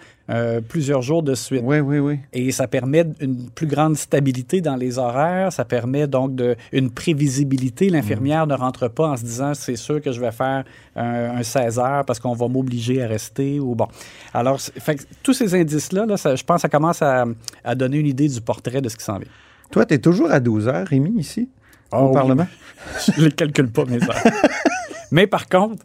plusieurs 0.68 1.02
jours 1.02 1.22
de 1.22 1.36
suite. 1.36 1.62
Oui, 1.64 1.78
oui, 1.78 2.00
oui. 2.00 2.18
Et 2.32 2.50
ça 2.50 2.66
permet 2.66 3.04
une 3.20 3.48
plus 3.48 3.68
grande 3.68 3.96
stabilité 3.96 4.60
dans 4.60 4.74
les 4.74 4.98
horaires. 4.98 5.52
Ça 5.52 5.64
permet 5.64 6.08
donc 6.08 6.34
de, 6.34 6.56
une 6.72 6.90
prévisibilité. 6.90 7.90
L'infirmière 7.90 8.44
mmh. 8.44 8.50
ne 8.50 8.54
rentre 8.54 8.88
pas 8.88 9.08
en 9.08 9.16
se 9.16 9.22
disant 9.22 9.54
c'est 9.54 9.76
sûr 9.76 10.00
que 10.00 10.10
je 10.10 10.20
vais 10.20 10.32
faire 10.32 10.64
un, 10.96 11.38
un 11.38 11.42
16 11.44 11.78
heures 11.78 12.04
parce 12.04 12.18
qu'on 12.18 12.34
va 12.34 12.48
m'obliger 12.48 13.04
à 13.04 13.06
rester. 13.06 13.60
ou 13.60 13.76
bon. 13.76 13.86
Alors, 14.34 14.60
fait, 14.60 15.06
tous 15.22 15.32
ces 15.32 15.54
indices-là, 15.54 16.06
là, 16.06 16.16
ça, 16.16 16.34
je 16.34 16.42
pense 16.42 16.56
que 16.56 16.62
ça 16.62 16.68
commence 16.68 17.02
à, 17.02 17.24
à 17.62 17.74
donner 17.76 17.85
une 17.92 18.06
idée 18.06 18.28
du 18.28 18.40
portrait 18.40 18.80
de 18.80 18.88
ce 18.88 18.96
qui 18.96 19.04
s'en 19.04 19.18
vient. 19.18 19.30
Toi, 19.70 19.84
tu 19.86 19.94
es 19.94 19.98
toujours 19.98 20.30
à 20.30 20.40
12 20.40 20.68
heures, 20.68 20.86
Rémi, 20.86 21.18
ici, 21.18 21.48
oh, 21.92 21.96
au 21.96 22.06
oui. 22.08 22.14
Parlement? 22.14 22.46
je 23.06 23.20
ne 23.20 23.26
les 23.26 23.32
calcule 23.32 23.70
pas, 23.70 23.84
mes 23.84 24.02
heures. 24.02 24.32
Mais 25.10 25.26
par 25.26 25.48
contre, 25.48 25.84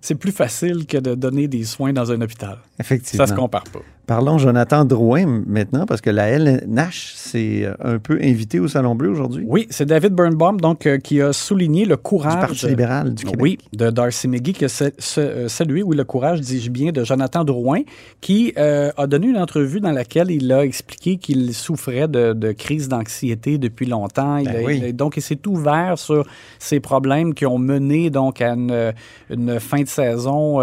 c'est 0.00 0.14
plus 0.14 0.32
facile 0.32 0.86
que 0.86 0.98
de 0.98 1.14
donner 1.14 1.48
des 1.48 1.64
soins 1.64 1.92
dans 1.92 2.12
un 2.12 2.20
hôpital. 2.20 2.58
Effectivement. 2.78 3.26
Ça 3.26 3.32
se 3.32 3.36
compare 3.36 3.64
pas. 3.64 3.80
Parlons 4.06 4.36
Jonathan 4.36 4.84
Drouin 4.84 5.42
maintenant, 5.46 5.86
parce 5.86 6.02
que 6.02 6.10
la 6.10 6.28
LNH 6.28 7.14
s'est 7.14 7.64
euh, 7.64 7.74
un 7.82 7.98
peu 7.98 8.18
invitée 8.22 8.60
au 8.60 8.68
Salon 8.68 8.94
Bleu 8.94 9.08
aujourd'hui. 9.08 9.46
Oui, 9.48 9.66
c'est 9.70 9.86
David 9.86 10.12
Birnbaum 10.12 10.60
donc, 10.60 10.86
euh, 10.86 10.98
qui 10.98 11.22
a 11.22 11.32
souligné 11.32 11.86
le 11.86 11.96
courage. 11.96 12.34
Du 12.34 12.40
Parti 12.40 12.66
libéral 12.66 13.14
du 13.14 13.24
Québec. 13.24 13.40
Oui, 13.40 13.58
de 13.72 13.88
Darcy 13.88 14.28
McGee, 14.28 14.52
qui 14.52 14.66
a 14.66 14.90
euh, 15.18 15.48
salué, 15.48 15.82
oui, 15.82 15.96
le 15.96 16.04
courage, 16.04 16.42
dis-je 16.42 16.70
bien, 16.70 16.92
de 16.92 17.02
Jonathan 17.02 17.44
Drouin, 17.44 17.80
qui 18.20 18.52
a 18.56 19.06
donné 19.06 19.28
une 19.28 19.38
entrevue 19.38 19.80
dans 19.80 19.90
laquelle 19.90 20.30
il 20.30 20.52
a 20.52 20.64
expliqué 20.64 21.16
qu'il 21.16 21.54
souffrait 21.54 22.08
de, 22.08 22.52
crise 22.52 22.88
d'anxiété 22.88 23.56
depuis 23.56 23.86
longtemps. 23.86 24.36
Il 24.36 24.44
Ben 24.44 24.92
donc, 24.92 25.16
il 25.16 25.22
s'est 25.22 25.46
ouvert 25.46 25.98
sur 25.98 26.26
ces 26.58 26.80
problèmes 26.80 27.32
qui 27.32 27.46
ont 27.46 27.58
mené 27.58 28.10
donc 28.10 28.40
à 28.40 28.52
une, 28.52 29.60
fin 29.60 29.82
de 29.82 29.88
saison 29.88 30.60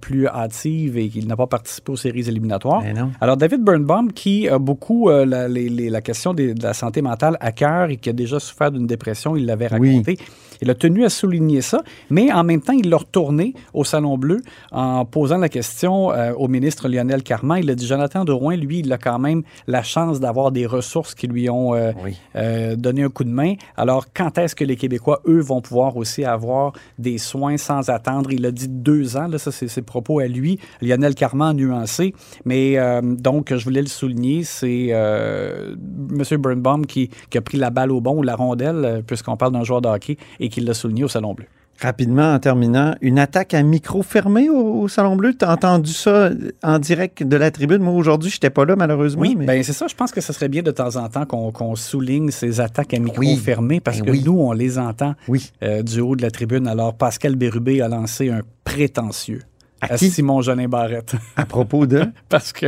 plus 0.00 0.26
hâtive 0.28 0.96
et 0.96 1.08
qu'il 1.08 1.26
n'a 1.26 1.36
pas 1.36 1.46
participé 1.46 1.92
aux 1.92 1.96
séries 1.96 2.28
éliminatoires 2.28 2.53
Ben 2.82 3.12
alors, 3.20 3.36
David 3.36 3.62
Birnbaum, 3.62 4.12
qui 4.12 4.48
a 4.48 4.58
beaucoup 4.58 5.10
euh, 5.10 5.24
la, 5.24 5.48
la, 5.48 6.00
question 6.00 6.34
de 6.34 6.54
la 6.60 6.74
santé 6.74 7.02
mentale 7.02 7.36
à 7.40 7.52
cœur 7.52 7.90
et 7.90 7.96
qui 7.96 8.08
a 8.10 8.12
déjà 8.12 8.40
souffert 8.40 8.70
d'une 8.70 8.86
dépression, 8.86 9.36
il 9.36 9.46
l'avait 9.46 9.66
raconté. 9.66 10.18
Il 10.64 10.70
a 10.70 10.74
tenu 10.74 11.04
à 11.04 11.10
souligner 11.10 11.60
ça, 11.60 11.82
mais 12.08 12.32
en 12.32 12.42
même 12.42 12.62
temps, 12.62 12.72
il 12.72 12.88
l'a 12.88 12.96
retourné 12.96 13.52
au 13.74 13.84
Salon 13.84 14.16
Bleu 14.16 14.40
en 14.72 15.04
posant 15.04 15.36
la 15.36 15.50
question 15.50 16.10
euh, 16.10 16.32
au 16.32 16.48
ministre 16.48 16.88
Lionel 16.88 17.22
Carman. 17.22 17.60
Il 17.62 17.70
a 17.70 17.74
dit 17.74 17.86
Jonathan 17.86 18.24
Drouin, 18.24 18.56
lui, 18.56 18.78
il 18.78 18.92
a 18.92 18.98
quand 18.98 19.18
même 19.18 19.42
la 19.66 19.82
chance 19.82 20.20
d'avoir 20.20 20.52
des 20.52 20.64
ressources 20.64 21.14
qui 21.14 21.26
lui 21.26 21.50
ont 21.50 21.74
euh, 21.74 22.76
donné 22.76 23.02
un 23.02 23.10
coup 23.10 23.24
de 23.24 23.30
main. 23.30 23.54
Alors, 23.76 24.06
quand 24.14 24.38
est-ce 24.38 24.54
que 24.54 24.64
les 24.64 24.76
Québécois, 24.76 25.20
eux, 25.28 25.40
vont 25.40 25.60
pouvoir 25.60 25.98
aussi 25.98 26.24
avoir 26.24 26.72
des 26.98 27.18
soins 27.18 27.58
sans 27.58 27.90
attendre? 27.90 28.32
Il 28.32 28.46
a 28.46 28.50
dit 28.50 28.68
deux 28.68 29.18
ans, 29.18 29.28
là, 29.28 29.38
ça, 29.38 29.52
c'est 29.52 29.68
ses 29.68 29.82
propos 29.82 30.20
à 30.20 30.26
lui. 30.26 30.58
Lionel 30.80 31.14
Carman 31.14 31.50
a 31.50 31.52
nuancé. 31.52 32.14
Mais 32.44 32.78
euh, 32.78 33.00
donc, 33.02 33.54
je 33.54 33.64
voulais 33.64 33.82
le 33.82 33.88
souligner, 33.88 34.44
c'est 34.44 34.88
euh, 34.90 35.74
M. 36.10 36.40
Birnbaum 36.40 36.86
qui, 36.86 37.10
a 37.34 37.40
pris 37.40 37.58
la 37.58 37.70
balle 37.70 37.92
au 37.92 38.00
bon 38.00 38.18
ou 38.18 38.22
la 38.22 38.36
rondelle, 38.36 38.84
euh, 38.84 39.02
puisqu'on 39.02 39.36
parle 39.36 39.52
d'un 39.52 39.64
joueur 39.64 39.80
de 39.80 39.88
hockey, 39.88 40.16
et 40.40 40.48
qui 40.54 40.60
l'a 40.60 40.74
souligné 40.74 41.04
au 41.04 41.08
Salon 41.08 41.34
Bleu. 41.34 41.46
Rapidement, 41.80 42.34
en 42.34 42.38
terminant, 42.38 42.94
une 43.00 43.18
attaque 43.18 43.52
à 43.52 43.62
micro 43.64 44.02
fermé 44.02 44.48
au, 44.48 44.86
Salon 44.86 45.16
Bleu? 45.16 45.34
Tu 45.36 45.44
as 45.44 45.52
entendu 45.52 45.92
ça 45.92 46.30
en 46.62 46.78
direct 46.78 47.24
de 47.24 47.36
la 47.36 47.50
tribune? 47.50 47.78
Moi, 47.82 47.94
aujourd'hui, 47.94 48.30
je 48.30 48.36
n'étais 48.36 48.50
pas 48.50 48.64
là, 48.64 48.76
malheureusement. 48.76 49.22
Oui, 49.22 49.34
mais... 49.36 49.44
ben, 49.44 49.62
c'est 49.64 49.72
ça. 49.72 49.88
Je 49.88 49.94
pense 49.96 50.12
que 50.12 50.20
ce 50.20 50.32
serait 50.32 50.48
bien 50.48 50.62
de 50.62 50.70
temps 50.70 50.94
en 50.94 51.08
temps 51.08 51.26
qu'on 51.26 51.74
souligne 51.74 52.30
ces 52.30 52.60
attaques 52.60 52.94
à 52.94 53.00
micro 53.00 53.24
fermé 53.36 53.80
parce 53.80 54.00
ben 54.00 54.12
que 54.12 54.24
nous, 54.24 54.38
on 54.38 54.52
les 54.52 54.78
entend 54.78 55.14
oui. 55.26 55.50
du 55.82 56.00
haut 56.00 56.14
de 56.14 56.22
la 56.22 56.30
tribune. 56.30 56.68
Alors, 56.68 56.94
Pascal 56.94 57.34
Bérubé 57.34 57.80
a 57.80 57.88
lancé 57.88 58.30
un 58.30 58.42
prétentieux 58.62 59.42
à, 59.90 59.96
Simon 59.96 60.40
Jolin 60.40 60.68
Barrette. 60.68 61.14
À 61.36 61.46
propos 61.46 61.86
de? 61.86 62.04
Parce 62.28 62.52
que 62.52 62.66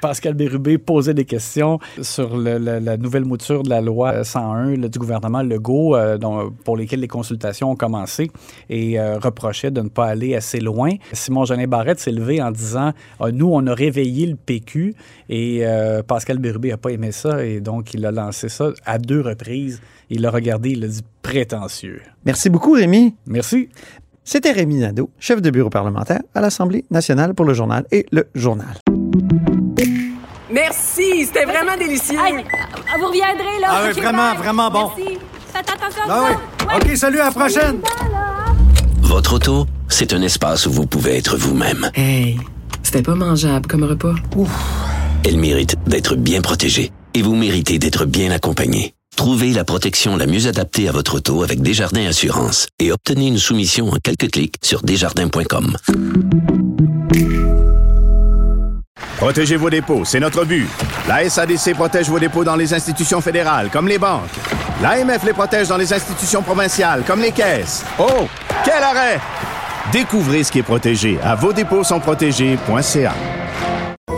Pascal 0.00 0.34
Bérubé 0.34 0.78
posait 0.78 1.14
des 1.14 1.24
questions 1.24 1.78
sur 2.02 2.36
la 2.36 2.96
nouvelle 2.96 3.24
mouture 3.24 3.62
de 3.62 3.70
la 3.70 3.80
loi 3.80 4.24
101 4.24 4.76
du 4.88 4.98
gouvernement 4.98 5.42
Legault, 5.42 5.96
euh, 5.96 6.18
pour 6.64 6.76
lesquelles 6.76 7.00
les 7.00 7.08
consultations 7.08 7.70
ont 7.70 7.76
commencé, 7.76 8.30
et 8.68 8.98
euh, 8.98 9.18
reprochait 9.18 9.70
de 9.70 9.80
ne 9.80 9.88
pas 9.88 10.06
aller 10.06 10.34
assez 10.34 10.60
loin. 10.60 10.90
Simon 11.12 11.44
Jolin 11.44 11.66
Barrette 11.66 12.00
s'est 12.00 12.12
levé 12.12 12.42
en 12.42 12.50
disant 12.50 12.92
ah, 13.18 13.30
Nous, 13.32 13.50
on 13.50 13.66
a 13.66 13.74
réveillé 13.74 14.26
le 14.26 14.36
PQ, 14.36 14.94
et 15.28 15.60
euh, 15.62 16.02
Pascal 16.02 16.38
Bérubé 16.38 16.70
n'a 16.70 16.76
pas 16.76 16.90
aimé 16.90 17.12
ça, 17.12 17.44
et 17.44 17.60
donc 17.60 17.94
il 17.94 18.04
a 18.06 18.10
lancé 18.10 18.48
ça 18.48 18.70
à 18.84 18.98
deux 18.98 19.20
reprises. 19.20 19.80
Il 20.10 20.22
l'a 20.22 20.30
regardé, 20.30 20.70
il 20.70 20.84
a 20.84 20.88
dit 20.88 21.04
prétentieux. 21.22 22.02
Merci 22.24 22.50
beaucoup, 22.50 22.72
Rémi. 22.72 23.14
Merci. 23.26 23.68
C'était 24.24 24.52
Rémi 24.52 24.76
Nadeau, 24.76 25.10
chef 25.18 25.40
de 25.40 25.50
bureau 25.50 25.70
parlementaire 25.70 26.20
à 26.34 26.40
l'Assemblée 26.40 26.84
nationale 26.90 27.34
pour 27.34 27.44
le 27.44 27.54
journal 27.54 27.84
et 27.90 28.06
le 28.12 28.28
journal. 28.34 28.76
Merci, 30.52 31.26
c'était 31.26 31.44
vraiment 31.44 31.76
délicieux. 31.78 32.16
vous 32.16 33.06
reviendrez, 33.06 33.60
là. 33.60 33.68
Ah 33.70 33.82
oui, 33.86 34.00
vraiment, 34.00 34.34
vraiment 34.34 34.70
bon. 34.70 34.90
Merci. 34.96 35.18
Faites 35.52 35.70
attention 35.70 36.02
ah 36.08 36.24
oui. 36.28 36.66
OK, 36.76 36.96
salut, 36.96 37.20
à 37.20 37.26
la 37.26 37.30
prochaine. 37.30 37.80
Votre 39.00 39.34
auto, 39.34 39.66
c'est 39.88 40.12
un 40.12 40.22
espace 40.22 40.66
où 40.66 40.72
vous 40.72 40.86
pouvez 40.86 41.16
être 41.16 41.36
vous-même. 41.36 41.90
Hey, 41.94 42.38
c'était 42.82 43.02
pas 43.02 43.14
mangeable 43.14 43.66
comme 43.66 43.84
repas. 43.84 44.14
Ouf. 44.36 44.50
Elle 45.24 45.38
mérite 45.38 45.76
d'être 45.86 46.16
bien 46.16 46.40
protégée 46.40 46.92
et 47.14 47.22
vous 47.22 47.34
méritez 47.34 47.78
d'être 47.78 48.04
bien 48.04 48.30
accompagnée. 48.30 48.94
Trouvez 49.16 49.52
la 49.52 49.64
protection 49.64 50.16
la 50.16 50.26
mieux 50.26 50.46
adaptée 50.46 50.88
à 50.88 50.92
votre 50.92 51.16
auto 51.16 51.42
avec 51.42 51.60
Desjardins 51.60 52.06
Assurance 52.06 52.68
et 52.78 52.90
obtenez 52.90 53.26
une 53.26 53.38
soumission 53.38 53.90
en 53.90 53.96
quelques 54.02 54.30
clics 54.30 54.54
sur 54.62 54.80
desjardins.com. 54.82 55.76
Protégez 59.18 59.56
vos 59.56 59.68
dépôts, 59.68 60.04
c'est 60.06 60.20
notre 60.20 60.44
but. 60.46 60.66
La 61.06 61.28
SADC 61.28 61.74
protège 61.74 62.08
vos 62.08 62.18
dépôts 62.18 62.44
dans 62.44 62.56
les 62.56 62.72
institutions 62.72 63.20
fédérales, 63.20 63.68
comme 63.70 63.86
les 63.88 63.98
banques. 63.98 64.30
L'AMF 64.80 65.24
les 65.24 65.34
protège 65.34 65.68
dans 65.68 65.76
les 65.76 65.92
institutions 65.92 66.40
provinciales, 66.42 67.02
comme 67.06 67.20
les 67.20 67.32
caisses. 67.32 67.84
Oh, 67.98 68.26
quel 68.64 68.82
arrêt! 68.82 69.20
Découvrez 69.92 70.44
ce 70.44 70.52
qui 70.52 70.60
est 70.60 70.62
protégé 70.62 71.18
à 71.22 71.34
vos 71.34 71.52
dépôts 71.52 71.84
sont 71.84 72.00
protégés.ca. 72.00 73.14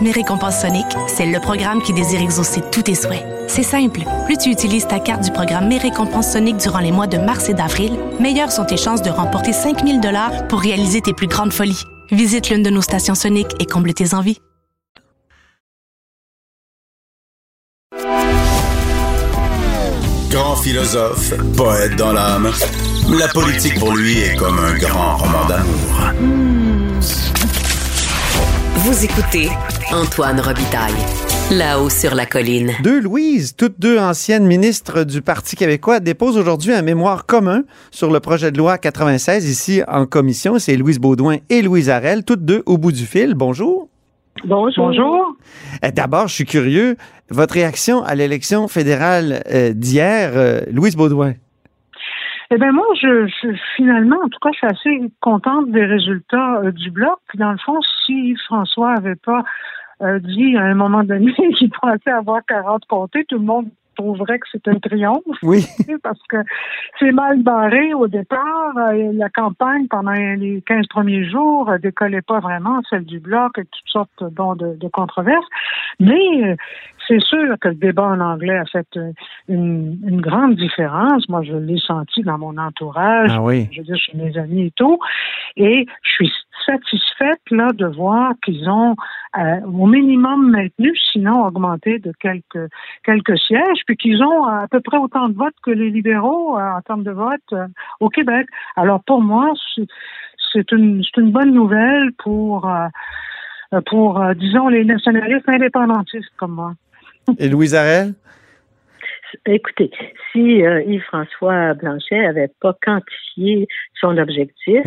Mes 0.03 0.11
récompenses 0.11 0.63
Sonic, 0.63 0.87
c'est 1.07 1.27
le 1.27 1.39
programme 1.39 1.81
qui 1.81 1.93
désire 1.93 2.21
exaucer 2.21 2.61
tous 2.73 2.83
tes 2.83 2.97
souhaits. 2.97 3.25
C'est 3.47 3.63
simple. 3.63 4.01
Plus 4.27 4.37
tu 4.37 4.51
utilises 4.51 4.89
ta 4.89 4.99
carte 4.99 5.23
du 5.23 5.31
programme 5.31 5.69
Mes 5.69 5.79
récompenses 5.79 6.33
Sonic 6.33 6.57
durant 6.57 6.81
les 6.81 6.91
mois 6.91 7.07
de 7.07 7.19
mars 7.19 7.49
et 7.49 7.55
d'avril, 7.55 7.93
meilleures 8.19 8.51
sont 8.51 8.65
tes 8.65 8.77
chances 8.77 9.03
de 9.03 9.11
remporter 9.11 9.53
5000 9.53 10.01
dollars 10.01 10.49
pour 10.49 10.59
réaliser 10.59 11.03
tes 11.03 11.13
plus 11.13 11.29
grandes 11.29 11.53
folies. 11.53 11.85
Visite 12.11 12.51
l'une 12.51 12.65
de 12.65 12.71
nos 12.71 12.83
stations 12.83 13.15
Sonic 13.15 13.47
et 13.61 13.65
comble 13.65 13.95
tes 13.95 14.13
envies. 14.13 14.41
Grand 20.31 20.57
philosophe, 20.57 21.33
poète 21.57 21.95
dans 21.95 22.13
l'âme, 22.13 22.51
la 23.09 23.29
politique 23.29 23.79
pour 23.79 23.95
lui 23.95 24.19
est 24.19 24.35
comme 24.35 24.59
un 24.59 24.77
grand 24.79 25.19
roman 25.19 25.45
d'amour. 25.47 26.13
Vous 28.85 29.05
écoutez 29.05 29.49
Antoine 29.93 30.41
Robitaille. 30.41 30.93
Là-haut 31.53 31.89
sur 31.89 32.17
la 32.17 32.27
colline. 32.27 32.73
Deux 32.83 33.01
Louise, 33.01 33.55
toutes 33.55 33.79
deux 33.79 33.97
anciennes 33.97 34.45
ministres 34.45 35.05
du 35.05 35.23
Parti 35.23 35.55
québécois, 35.55 36.01
déposent 36.01 36.37
aujourd'hui 36.37 36.73
un 36.73 36.83
mémoire 36.83 37.25
commun 37.25 37.63
sur 37.93 38.11
le 38.11 38.19
projet 38.19 38.51
de 38.51 38.59
loi 38.59 38.79
96 38.79 39.49
ici 39.49 39.83
en 39.87 40.05
commission. 40.07 40.59
C'est 40.59 40.77
Louise 40.77 40.99
Baudouin 40.99 41.37
et 41.49 41.63
Louise 41.63 41.91
Arel, 41.91 42.25
toutes 42.25 42.45
deux 42.45 42.65
au 42.67 42.77
bout 42.77 42.91
du 42.91 43.07
fil. 43.07 43.35
Bonjour. 43.35 43.87
Bonjour. 44.45 44.89
Bonjour. 44.89 45.37
Eh, 45.85 45.93
d'abord, 45.93 46.27
je 46.27 46.35
suis 46.35 46.45
curieux. 46.45 46.97
Votre 47.31 47.55
réaction 47.55 48.03
à 48.03 48.17
l'élection 48.17 48.67
fédérale 48.67 49.45
euh, 49.53 49.73
d'hier, 49.73 50.33
euh, 50.35 50.61
Louise 50.73 50.97
Baudouin? 50.97 51.35
Eh 52.55 52.59
bien, 52.59 52.71
moi, 52.71 52.85
je, 53.01 53.31
finalement, 53.77 54.19
en 54.23 54.29
tout 54.29 54.39
cas, 54.39 54.51
je 54.53 54.59
suis 54.59 54.67
assez 54.67 55.13
contente 55.21 55.71
des 55.71 55.87
résultats 55.87 56.59
euh, 56.59 56.71
du 56.71 56.91
bloc. 56.91 57.19
Puis, 57.29 57.39
dans 57.39 57.51
le 57.51 57.57
fond, 57.57 57.79
si 58.05 58.37
François 58.45 58.93
avait 58.93 59.15
pas 59.15 59.43
euh, 60.03 60.19
dit 60.19 60.55
à 60.59 60.65
un 60.65 60.75
moment 60.75 61.03
donné 61.03 61.33
qu'il 61.59 61.71
pensait 61.71 62.11
avoir 62.11 62.45
40 62.45 62.85
comtés, 62.85 63.25
tout 63.25 63.39
le 63.39 63.45
monde 63.47 63.71
trouverait 63.97 64.39
que 64.39 64.47
c'est 64.51 64.69
un 64.69 64.79
triomphe. 64.79 65.23
Oui. 65.43 65.65
Parce 66.03 66.21
que 66.29 66.39
c'est 66.99 67.13
mal 67.13 67.43
barré 67.43 67.95
au 67.95 68.09
départ. 68.09 68.77
Euh, 68.77 69.13
la 69.13 69.29
campagne, 69.29 69.87
pendant 69.89 70.13
les 70.13 70.63
15 70.67 70.87
premiers 70.89 71.25
jours, 71.29 71.71
ne 71.71 71.79
décollait 71.79 72.23
pas 72.23 72.41
vraiment, 72.41 72.81
celle 72.89 73.05
du 73.05 73.21
Bloc, 73.21 73.59
et 73.59 73.65
toutes 73.65 73.89
sortes 73.89 74.25
bon, 74.33 74.55
de, 74.55 74.77
de 74.77 74.89
controverses. 74.89 75.47
Mais 76.01 76.45
euh, 76.45 76.57
c'est 77.09 77.21
sûr 77.21 77.57
que 77.61 77.69
le 77.69 77.75
débat 77.75 78.07
en 78.07 78.21
anglais 78.21 78.57
a 78.57 78.65
fait 78.67 78.87
euh, 78.97 79.13
une, 79.49 79.99
une 80.07 80.21
grande 80.21 80.57
différence. 80.57 81.29
Moi, 81.29 81.43
je 81.43 81.55
l'ai 81.55 81.79
senti 81.79 82.23
dans 82.23 82.39
mon 82.39 82.57
entourage, 82.59 83.31
ah 83.33 83.43
oui. 83.43 83.69
je 83.73 83.79
veux 83.79 83.85
dire, 83.85 83.97
chez 83.97 84.17
mes 84.17 84.37
amis 84.39 84.67
et 84.67 84.73
tout. 84.73 84.99
Et 85.57 85.87
je 86.03 86.11
suis 86.11 86.33
satisfaite 86.65 87.41
là 87.51 87.69
de 87.73 87.87
voir 87.87 88.33
qu'ils 88.45 88.69
ont 88.69 88.95
euh, 89.39 89.61
au 89.63 89.87
minimum 89.87 90.51
maintenu, 90.51 90.95
sinon 91.13 91.47
augmenté 91.47 91.99
de 91.99 92.13
quelques 92.21 92.71
quelques 93.05 93.39
sièges, 93.39 93.83
puis 93.87 93.97
qu'ils 93.97 94.23
ont 94.23 94.45
à 94.45 94.67
peu 94.71 94.81
près 94.81 94.99
autant 94.99 95.29
de 95.29 95.35
votes 95.35 95.55
que 95.63 95.71
les 95.71 95.91
libéraux 95.91 96.59
euh, 96.59 96.77
en 96.77 96.81
termes 96.83 97.05
de 97.05 97.13
vote 97.13 97.41
euh, 97.53 97.67
au 98.01 98.09
Québec. 98.09 98.47
Alors 98.77 99.03
pour 99.05 99.23
moi, 99.23 99.53
c'est 100.53 100.71
une 100.73 101.03
c'est 101.03 101.21
une 101.21 101.33
bonne 101.33 101.53
nouvelle 101.53 102.13
pour 102.19 102.71
pour 103.87 104.23
disons 104.35 104.69
les 104.69 104.85
nationalistes 104.85 105.49
indépendantistes 105.49 106.33
comme 106.37 106.53
moi. 106.53 106.75
Et 107.39 107.49
Louise 107.49 107.75
Arel? 107.75 108.15
Écoutez, 109.47 109.91
si 110.31 110.65
euh, 110.65 110.83
Yves-François 110.83 111.75
Blanchet 111.75 112.25
avait 112.25 112.51
pas 112.61 112.77
quantifié 112.83 113.67
son 114.01 114.19
objectif, 114.19 114.83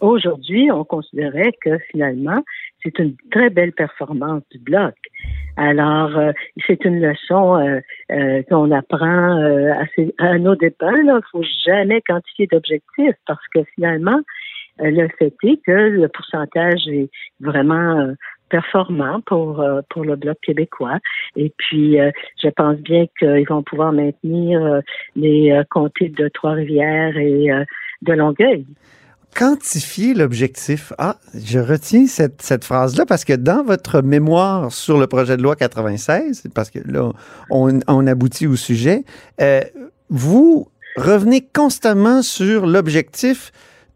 aujourd'hui, 0.00 0.70
on 0.70 0.84
considérait 0.84 1.52
que 1.60 1.78
finalement, 1.90 2.42
c'est 2.82 2.98
une 2.98 3.14
très 3.30 3.50
belle 3.50 3.72
performance 3.72 4.42
du 4.50 4.58
bloc. 4.58 4.94
Alors, 5.56 6.16
euh, 6.16 6.32
c'est 6.66 6.84
une 6.84 7.00
leçon 7.00 7.56
euh, 8.10 8.42
qu'on 8.48 8.70
apprend 8.70 9.40
à, 9.70 9.84
à, 10.18 10.38
nos 10.38 10.56
dépens. 10.56 10.94
Il 10.96 11.06
ne 11.06 11.20
faut 11.30 11.44
jamais 11.66 12.00
quantifier 12.02 12.46
d'objectif 12.46 13.14
parce 13.26 13.46
que 13.54 13.60
finalement, 13.74 14.20
le 14.78 15.06
fait 15.18 15.34
est 15.44 15.62
que 15.64 15.70
le 15.70 16.08
pourcentage 16.08 16.88
est 16.88 17.10
vraiment 17.40 18.14
performant 18.52 19.20
pour 19.22 19.64
pour 19.90 20.04
le 20.04 20.14
bloc 20.14 20.38
québécois. 20.42 20.98
Et 21.34 21.52
puis, 21.56 21.98
je 22.42 22.48
pense 22.50 22.76
bien 22.76 23.06
qu'ils 23.18 23.48
vont 23.48 23.62
pouvoir 23.62 23.92
maintenir 23.92 24.82
les 25.16 25.60
comtés 25.70 26.10
de 26.10 26.28
Trois-Rivières 26.28 27.16
et 27.16 27.48
de 28.02 28.12
Longueuil 28.12 28.66
quantifier 29.34 30.14
l'objectif. 30.14 30.92
Ah, 30.98 31.16
je 31.34 31.58
retiens 31.58 32.06
cette, 32.06 32.42
cette 32.42 32.64
phrase-là 32.64 33.06
parce 33.06 33.24
que 33.24 33.32
dans 33.32 33.62
votre 33.64 34.02
mémoire 34.02 34.72
sur 34.72 34.98
le 34.98 35.06
projet 35.06 35.36
de 35.36 35.42
loi 35.42 35.56
96, 35.56 36.44
parce 36.54 36.70
que 36.70 36.78
là, 36.84 37.12
on, 37.50 38.06
aboutit 38.06 38.46
au 38.46 38.56
sujet, 38.56 39.04
euh, 39.40 39.62
vous 40.10 40.68
revenez 40.96 41.40
constamment 41.40 42.22
sur 42.22 42.66
l'objectif 42.66 43.52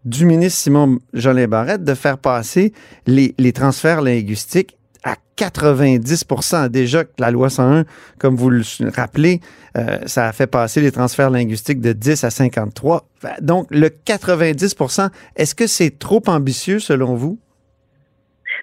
du 0.07 0.25
ministre 0.25 0.61
Simon 0.61 0.99
Jolin 1.13 1.49
Barrette 1.49 1.85
de 1.85 1.95
faire 1.95 2.17
passer 2.17 2.73
les, 3.07 3.53
transferts 3.53 4.01
linguistiques 4.01 4.79
à 5.05 5.17
90% 5.37 6.69
Déjà 6.69 7.05
la 7.19 7.31
loi 7.31 7.51
101, 7.51 7.85
comme 8.19 8.37
vous 8.37 8.49
le 8.49 8.63
rappelez, 8.95 9.41
euh, 9.77 9.99
ça 10.07 10.29
a 10.29 10.33
fait 10.33 10.47
passer 10.47 10.81
les 10.81 10.93
transferts 10.93 11.31
linguistiques 11.31 11.81
de 11.81 11.93
10 11.93 12.25
à 12.25 12.31
53. 12.31 13.09
Donc, 13.41 13.67
le 13.71 13.89
90% 13.89 15.11
est-ce 15.37 15.55
que 15.55 15.67
c'est 15.67 15.99
trop 15.99 16.23
ambitieux 16.29 16.79
selon 16.79 17.15
vous? 17.15 17.39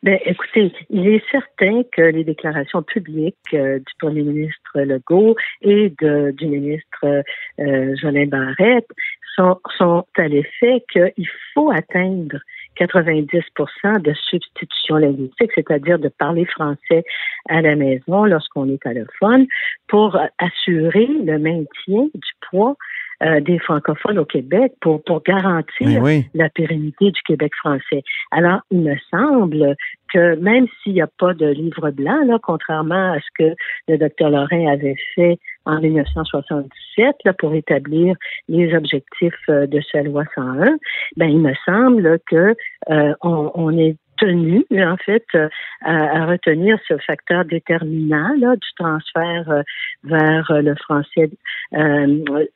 Bien, 0.02 0.18
écoutez, 0.26 0.74
il 0.90 1.08
est 1.08 1.24
certain 1.32 1.84
que 1.96 2.02
les 2.02 2.26
déclarations 2.26 2.84
publiques 2.84 3.38
euh, 3.54 3.80
du 3.80 3.94
premier 4.00 4.24
ministre 4.24 4.82
Legault 4.82 5.36
et 5.62 5.94
du 6.00 6.46
ministre 6.46 7.24
euh, 7.60 7.96
Jolin 8.02 8.26
Barrette 8.26 8.88
sont, 9.36 9.60
sont 9.78 10.06
à 10.18 10.28
l'effet 10.28 10.84
qu'il 10.92 11.30
faut 11.54 11.72
atteindre 11.72 12.38
90% 12.80 14.02
de 14.02 14.14
substitution 14.30 14.96
linguistique, 14.98 15.52
c'est-à-dire 15.56 16.00
de 16.00 16.10
parler 16.10 16.46
français 16.46 17.04
à 17.50 17.62
la 17.62 17.76
maison 17.76 18.26
lorsqu'on 18.26 18.70
est 18.70 18.86
allophone, 18.86 19.46
pour 19.88 20.18
assurer 20.40 21.08
le 21.08 21.38
maintien 21.38 22.08
du 22.14 22.32
poids 22.50 22.76
euh, 23.24 23.40
des 23.40 23.60
francophones 23.60 24.20
au 24.20 24.26
Québec 24.26 24.74
pour, 24.82 25.04
pour 25.04 25.24
garantir 25.24 26.04
la 26.34 26.50
pérennité 26.50 27.12
du 27.12 27.22
Québec 27.24 27.54
français. 27.56 28.04
Alors, 28.32 28.62
il 28.72 28.82
me 28.82 28.96
semble 29.10 29.76
que 30.14 30.36
même 30.36 30.68
s'il 30.82 30.94
n'y 30.94 31.02
a 31.02 31.08
pas 31.08 31.34
de 31.34 31.48
livre 31.48 31.90
blanc, 31.92 32.24
là, 32.26 32.38
contrairement 32.42 33.14
à 33.14 33.20
ce 33.20 33.28
que 33.38 33.56
le 33.88 33.98
docteur 33.98 34.30
Lorrain 34.30 34.68
avait 34.68 34.96
fait 35.16 35.40
en 35.66 35.80
1977 35.80 37.16
là, 37.26 37.34
pour 37.34 37.54
établir 37.56 38.16
les 38.48 38.76
objectifs 38.76 39.34
euh, 39.50 39.66
de 39.66 39.82
ce 39.82 40.04
loi 40.04 40.24
101, 40.36 40.78
ben 41.18 41.28
il 41.28 41.40
me 41.40 41.54
semble 41.66 42.20
que 42.30 42.56
euh, 42.90 43.14
on, 43.22 43.52
on, 43.56 43.78
est 43.78 43.96
tenu, 44.18 44.66
en 44.72 44.98
fait, 44.98 45.26
euh, 45.36 45.50
à, 45.82 46.26
retenir 46.26 46.78
ce 46.88 46.98
facteur 46.98 47.46
déterminant 47.46 48.34
là, 48.40 48.56
du 48.56 48.68
transfert 48.78 49.50
euh, 49.50 49.62
vers 50.04 50.52
le 50.52 50.76
français 50.76 51.30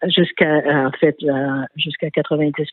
jusqu'à 0.07 0.87
en 0.87 0.91
fait 0.99 1.17
jusqu'à 1.75 2.09
90 2.09 2.67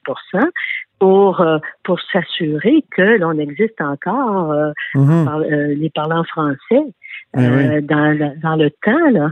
pour 0.98 1.44
pour 1.82 2.00
s'assurer 2.12 2.84
que 2.90 3.18
l'on 3.18 3.38
existe 3.38 3.80
encore 3.80 4.54
mm-hmm. 4.94 5.74
les 5.74 5.90
parlants 5.90 6.24
français 6.24 6.84
eh 7.36 7.80
dans, 7.82 8.34
dans 8.42 8.56
le 8.56 8.70
temps 8.70 9.10
là. 9.10 9.30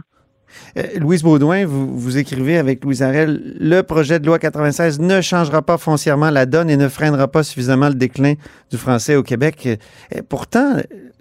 Euh, 0.77 0.83
Louise 0.99 1.23
Baudouin, 1.23 1.65
vous, 1.67 1.99
vous, 1.99 2.19
écrivez 2.19 2.59
avec 2.59 2.85
Louise 2.85 3.03
Arel, 3.03 3.57
le 3.61 3.83
projet 3.83 4.21
de 4.21 4.27
loi 4.27 4.39
96 4.39 5.01
ne 5.01 5.21
changera 5.21 5.63
pas 5.63 5.79
foncièrement 5.79 6.31
la 6.31 6.47
donne 6.47 6.71
et 6.71 6.77
ne 6.77 6.89
freinera 6.89 7.29
pas 7.29 7.43
suffisamment 7.43 7.89
le 7.89 7.95
déclin 7.95 8.35
du 8.71 8.77
français 8.77 9.17
au 9.17 9.23
Québec. 9.23 9.67
Euh, 9.67 10.23
pourtant, 10.29 10.77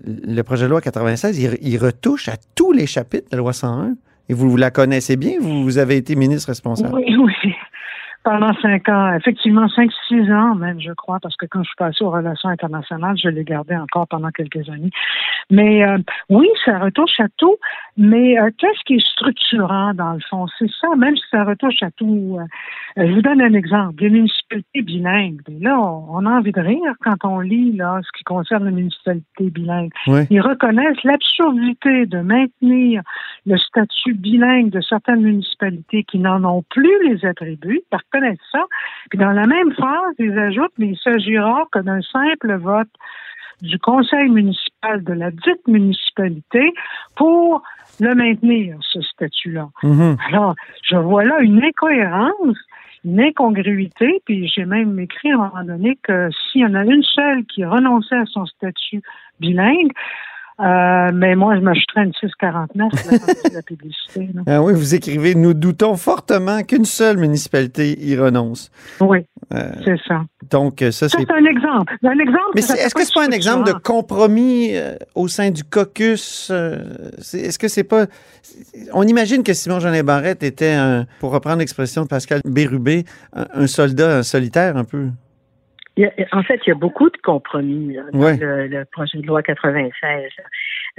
le 0.06 0.42
projet 0.42 0.66
de 0.66 0.70
loi 0.70 0.82
96, 0.82 1.40
il, 1.62 1.78
retouche 1.78 2.28
à 2.28 2.36
tous 2.56 2.72
les 2.72 2.86
chapitres 2.86 3.30
de 3.32 3.36
la 3.36 3.40
loi 3.40 3.54
101. 3.54 3.96
Et 4.30 4.34
vous, 4.34 4.50
vous 4.50 4.58
la 4.58 4.72
connaissez 4.72 5.18
bien, 5.18 5.34
vous, 5.42 5.64
vous 5.64 5.78
avez 5.78 5.98
été 5.98 6.16
ministre 6.16 6.50
responsable. 6.50 6.96
Oui, 6.96 7.16
oui 7.18 7.54
pendant 8.24 8.54
cinq 8.62 8.88
ans, 8.90 9.14
effectivement 9.14 9.68
cinq, 9.70 9.92
six 10.08 10.32
ans 10.32 10.56
même, 10.56 10.80
je 10.80 10.92
crois, 10.92 11.20
parce 11.20 11.36
que 11.36 11.46
quand 11.46 11.64
je 11.64 11.68
suis 11.68 11.76
passée 11.78 12.04
aux 12.04 12.12
relations 12.12 12.50
internationales, 12.50 13.18
je 13.18 13.30
l'ai 13.30 13.44
gardé 13.44 13.76
encore 13.76 14.08
pendant 14.08 14.30
quelques 14.30 14.70
années. 14.70 14.92
Mais 15.50 15.84
euh, 15.84 15.98
oui, 16.30 16.48
ça 16.66 16.80
retouche 16.80 17.20
à 17.20 17.28
tout, 17.38 17.58
mais 17.98 18.40
euh, 18.40 18.50
qu'est-ce 18.58 18.84
qui 18.86 18.96
est 18.96 19.06
structurant 19.06 19.94
dans 19.94 20.14
le 20.14 20.20
fond? 20.30 20.46
C'est 20.58 20.70
ça, 20.80 20.88
même 20.98 21.16
si 21.16 21.24
ça 21.32 21.44
retouche 21.44 21.82
à 21.82 21.92
tout. 21.92 22.38
Euh, 22.40 23.08
je 23.08 23.14
vous 23.14 23.22
donne 23.22 23.42
un 23.42 23.54
exemple. 23.54 24.02
Les 24.02 24.10
municipalités 24.10 24.82
bilingues. 24.82 25.42
là, 25.60 25.80
on, 25.80 26.26
a 26.26 26.30
envie 26.30 26.52
de 26.52 26.62
rire 26.62 26.94
quand 27.02 27.18
on 27.24 27.40
lit 27.40 27.76
là, 27.76 28.00
ce 28.04 28.18
qui 28.18 28.24
concerne 28.24 28.66
les 28.66 28.72
municipalités 28.72 29.50
bilingues. 29.50 29.92
Ils 30.30 30.42
reconnaissent 30.42 31.04
l'absurdité 31.04 32.06
de 32.06 32.20
maintenir 32.20 33.02
le 33.46 33.58
statut 33.58 34.14
bilingue 34.14 34.70
de 34.70 34.82
certaines 34.82 35.22
municipalités 35.22 36.04
qui 36.04 36.20
n'en 36.20 36.44
ont 36.44 36.64
plus 36.70 37.10
les 37.10 37.26
attributs. 37.26 37.82
Par 37.90 38.02
connaître 38.12 38.44
ça. 38.52 38.64
Puis 39.10 39.20
dans 39.20 39.32
la 39.32 39.48
même 39.48 39.72
phrase, 39.74 40.16
ils 40.20 40.38
ajoutent, 40.38 40.74
mais 40.78 40.90
il 40.90 40.98
s'agira 40.98 41.66
que 41.72 41.80
d'un 41.80 42.02
simple 42.02 42.56
vote 42.56 42.90
du 43.62 43.78
conseil 43.80 44.30
municipal 44.30 45.04
de 45.04 45.14
la 45.14 45.32
dite 45.32 45.68
municipalité 45.68 46.74
pour 47.16 47.64
le 48.00 48.16
maintenir, 48.16 48.78
ce 48.82 49.02
statut-là. 49.02 49.70
Mm-hmm. 49.84 50.18
Alors, 50.30 50.56
je 50.84 50.96
vois 50.96 51.24
là 51.24 51.40
une 51.42 51.64
incohérence, 51.64 52.58
une 53.06 53.20
incongruité, 53.20 54.22
puis 54.26 54.48
j'ai 54.48 54.66
même 54.66 55.00
écrit 55.00 55.32
à 55.32 55.36
un 55.36 55.38
moment 55.38 55.64
donné 55.64 55.98
que 56.02 56.30
s'il 56.32 56.62
y 56.62 56.66
en 56.66 56.74
a 56.74 56.84
une 56.84 57.04
seule 57.04 57.46
qui 57.46 57.64
renonçait 57.64 58.18
à 58.18 58.26
son 58.26 58.46
statut 58.46 59.02
bilingue, 59.40 59.92
euh, 60.62 61.12
mais 61.14 61.36
moi, 61.36 61.56
je 61.56 61.62
m'achèterais 61.62 62.04
une 62.04 62.14
649 62.14 62.92
de 63.50 63.54
la 63.56 63.62
publicité. 63.64 64.30
Ah 64.46 64.62
oui, 64.62 64.74
vous 64.74 64.94
écrivez 64.94 65.34
Nous 65.34 65.56
doutons 65.56 65.96
fortement 65.96 66.62
qu'une 66.64 66.86
seule 66.86 67.18
municipalité 67.18 67.98
y 68.00 68.16
renonce. 68.16 68.70
Oui, 69.00 69.26
euh, 69.54 69.72
c'est 69.84 69.98
ça. 70.08 70.22
Donc, 70.52 70.84
ça, 70.92 71.10
c'est. 71.10 71.32
un 71.32 71.46
exemple. 71.46 71.98
Un 72.04 72.20
exemple 72.20 72.52
mais 72.54 72.62
est-ce 72.62 72.94
que 72.94 73.04
c'est 73.04 73.14
pas 73.14 73.26
un 73.26 73.32
exemple 73.32 73.68
de 73.68 73.74
compromis 73.74 74.76
euh, 74.76 74.96
au 75.16 75.28
sein 75.28 75.50
du 75.50 75.64
caucus? 75.64 76.52
est-ce 76.52 77.58
que 77.58 77.68
c'est 77.68 77.84
pas. 77.84 78.06
On 78.94 79.04
imagine 79.04 79.44
que 79.44 79.54
Simon 79.54 79.80
Jean 79.80 80.04
Barrette 80.04 80.44
était, 80.44 80.74
un, 80.74 81.06
pour 81.20 81.32
reprendre 81.32 81.60
l'expression 81.60 82.04
de 82.04 82.08
Pascal 82.08 82.42
Bérubé, 82.46 83.06
un 83.34 83.68
soldat 83.68 84.18
un 84.18 84.24
solitaire 84.24 84.78
un 84.78 84.84
peu 84.84 85.08
en 86.32 86.44
fait, 86.44 86.60
il 86.66 86.70
y 86.70 86.72
a 86.72 86.76
beaucoup 86.76 87.10
de 87.10 87.18
compromis 87.18 87.96
dans 88.14 88.30
le, 88.38 88.84
projet 88.86 89.18
de 89.18 89.28
loi 89.28 89.44
96. 89.44 90.30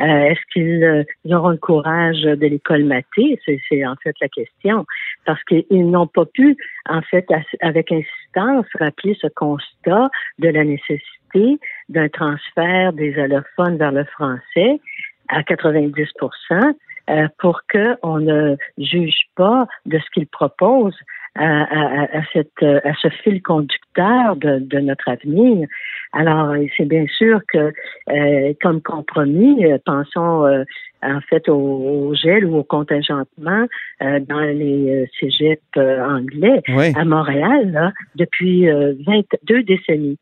Euh, 0.01 0.05
est-ce 0.05 0.41
qu'ils 0.53 0.85
euh, 0.85 1.05
auront 1.35 1.51
le 1.51 1.57
courage 1.57 2.23
de 2.23 2.47
les 2.47 2.59
colmater? 2.59 3.41
C'est 3.45 3.87
en 3.87 3.97
fait 4.03 4.15
la 4.21 4.29
question. 4.29 4.85
Parce 5.25 5.43
qu'ils 5.45 5.91
n'ont 5.91 6.07
pas 6.07 6.27
pu, 6.27 6.57
en 6.89 7.03
fait, 7.03 7.27
avec 7.61 7.91
insistance, 7.91 8.67
rappeler 8.79 9.17
ce 9.21 9.29
constat 9.29 10.11
de 10.39 10.49
la 10.49 10.65
nécessité 10.65 11.59
d'un 11.89 12.09
transfert 12.09 12.93
des 12.93 13.19
allophones 13.19 13.79
vers 13.79 13.93
le 13.93 14.05
français 14.05 14.81
à 15.29 15.41
90% 15.43 16.75
euh, 17.11 17.29
pour 17.39 17.63
qu'on 17.71 18.19
ne 18.21 18.57
juge 18.79 19.23
pas 19.35 19.67
de 19.87 19.99
ce 19.99 20.11
qu'ils 20.13 20.27
proposent 20.27 20.99
à, 21.35 22.19
à, 22.19 22.23
cette, 22.33 22.63
à 22.63 22.93
ce 23.01 23.09
fil 23.23 23.43
conducteur 23.43 24.37
de, 24.37 24.59
de 24.59 24.79
notre 24.79 25.09
avenir. 25.09 25.67
Alors, 26.13 26.55
c'est 26.77 26.85
bien 26.85 27.07
sûr 27.07 27.41
que, 27.49 27.73
euh, 28.11 28.53
comme 28.61 28.83
compromis, 28.83 29.65
euh, 29.65 29.79
pensons 29.85 30.45
euh, 30.45 30.65
en 31.03 31.21
fait 31.23 31.49
au, 31.49 32.15
gel 32.15 32.45
ou 32.45 32.59
au 32.59 32.65
contingentement 32.65 33.67
dans 34.01 34.41
les 34.41 35.11
cégeps 35.19 35.61
anglais 35.77 36.63
à 36.95 37.05
Montréal 37.05 37.73
là, 37.73 37.93
depuis 38.15 38.69
22 38.69 39.65
décennies. 39.65 40.19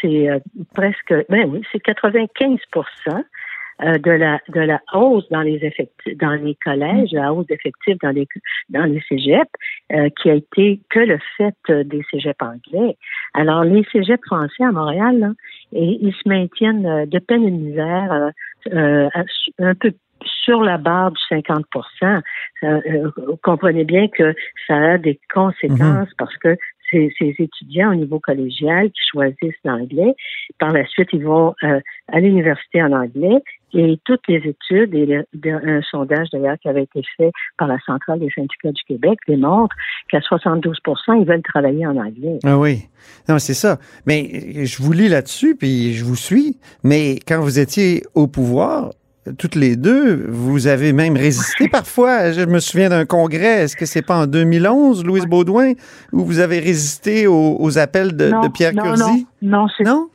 C'est 0.00 0.28
presque, 0.74 1.14
ben 1.28 1.48
oui, 1.48 1.62
c'est 1.70 1.78
95 1.78 2.58
euh, 3.82 3.98
de 3.98 4.10
la 4.10 4.40
de 4.48 4.60
la 4.60 4.80
hausse 4.92 5.28
dans 5.30 5.42
les 5.42 5.64
effectifs 5.64 6.16
dans 6.18 6.32
les 6.32 6.56
collèges, 6.64 7.12
la 7.12 7.32
hausse 7.32 7.46
d'effectifs 7.46 7.98
dans 8.02 8.10
les 8.10 8.26
dans 8.70 8.84
les 8.84 9.00
cégeps, 9.08 9.50
euh, 9.92 10.08
qui 10.20 10.30
a 10.30 10.34
été 10.34 10.80
que 10.90 10.98
le 10.98 11.18
fait 11.36 11.54
euh, 11.70 11.84
des 11.84 12.02
cégeps 12.10 12.42
anglais. 12.42 12.96
Alors 13.34 13.64
les 13.64 13.84
cégeps 13.92 14.24
français 14.26 14.64
à 14.64 14.72
Montréal, 14.72 15.18
là, 15.18 15.30
et, 15.72 15.98
ils 16.00 16.12
se 16.12 16.28
maintiennent 16.28 17.06
de 17.06 17.18
peine 17.18 17.44
et 17.44 17.50
misère 17.50 18.32
un 18.72 19.74
peu 19.74 19.92
sur 20.44 20.62
la 20.62 20.78
barre 20.78 21.12
du 21.12 21.20
50 21.28 21.64
Vous 22.62 23.36
comprenez 23.42 23.84
bien 23.84 24.08
que 24.08 24.34
ça 24.66 24.76
a 24.76 24.98
des 24.98 25.20
conséquences 25.32 26.08
mm-hmm. 26.08 26.16
parce 26.18 26.36
que 26.38 26.56
ces, 26.90 27.12
ces, 27.18 27.34
étudiants 27.38 27.92
au 27.92 27.94
niveau 27.94 28.20
collégial 28.20 28.90
qui 28.90 29.00
choisissent 29.10 29.62
l'anglais. 29.64 30.14
Par 30.58 30.72
la 30.72 30.86
suite, 30.86 31.08
ils 31.12 31.24
vont 31.24 31.54
euh, 31.62 31.80
à 32.08 32.20
l'université 32.20 32.82
en 32.82 32.92
anglais 32.92 33.42
Et 33.74 33.98
toutes 34.04 34.26
les 34.28 34.36
études 34.36 34.94
et 34.94 35.24
un 35.44 35.82
sondage 35.90 36.28
d'ailleurs 36.32 36.56
qui 36.60 36.68
avait 36.68 36.84
été 36.84 37.02
fait 37.16 37.30
par 37.58 37.68
la 37.68 37.78
Centrale 37.84 38.18
des 38.20 38.30
syndicats 38.34 38.72
du 38.72 38.82
Québec 38.84 39.18
démontrent 39.26 39.76
qu'à 40.10 40.20
72 40.20 40.78
ils 41.20 41.24
veulent 41.26 41.42
travailler 41.42 41.86
en 41.86 41.96
anglais. 41.96 42.38
Ah 42.44 42.58
oui. 42.58 42.88
Non, 43.28 43.38
c'est 43.38 43.54
ça. 43.54 43.78
Mais 44.06 44.64
je 44.64 44.82
vous 44.82 44.92
lis 44.92 45.08
là-dessus, 45.08 45.54
puis 45.56 45.94
je 45.94 46.04
vous 46.04 46.16
suis. 46.16 46.58
Mais 46.82 47.18
quand 47.26 47.40
vous 47.40 47.58
étiez 47.58 48.02
au 48.14 48.26
pouvoir, 48.26 48.90
toutes 49.36 49.54
les 49.54 49.76
deux, 49.76 50.26
vous 50.28 50.66
avez 50.66 50.92
même 50.92 51.16
résisté 51.16 51.68
parfois. 51.72 52.32
Je 52.32 52.42
me 52.42 52.60
souviens 52.60 52.88
d'un 52.88 53.04
congrès, 53.04 53.64
est-ce 53.64 53.76
que 53.76 53.86
c'est 53.86 54.02
pas 54.02 54.22
en 54.22 54.26
2011, 54.26 55.04
Louise 55.04 55.26
Baudouin, 55.26 55.72
où 56.12 56.24
vous 56.24 56.38
avez 56.38 56.58
résisté 56.58 57.26
aux, 57.26 57.78
appels 57.78 58.16
de, 58.16 58.32
Pierre 58.54 58.72
non, 58.74 58.82
Curzi? 58.82 59.26
Non, 59.42 59.58
non, 59.58 59.66
c'est... 59.76 59.84
Non? 59.84 60.08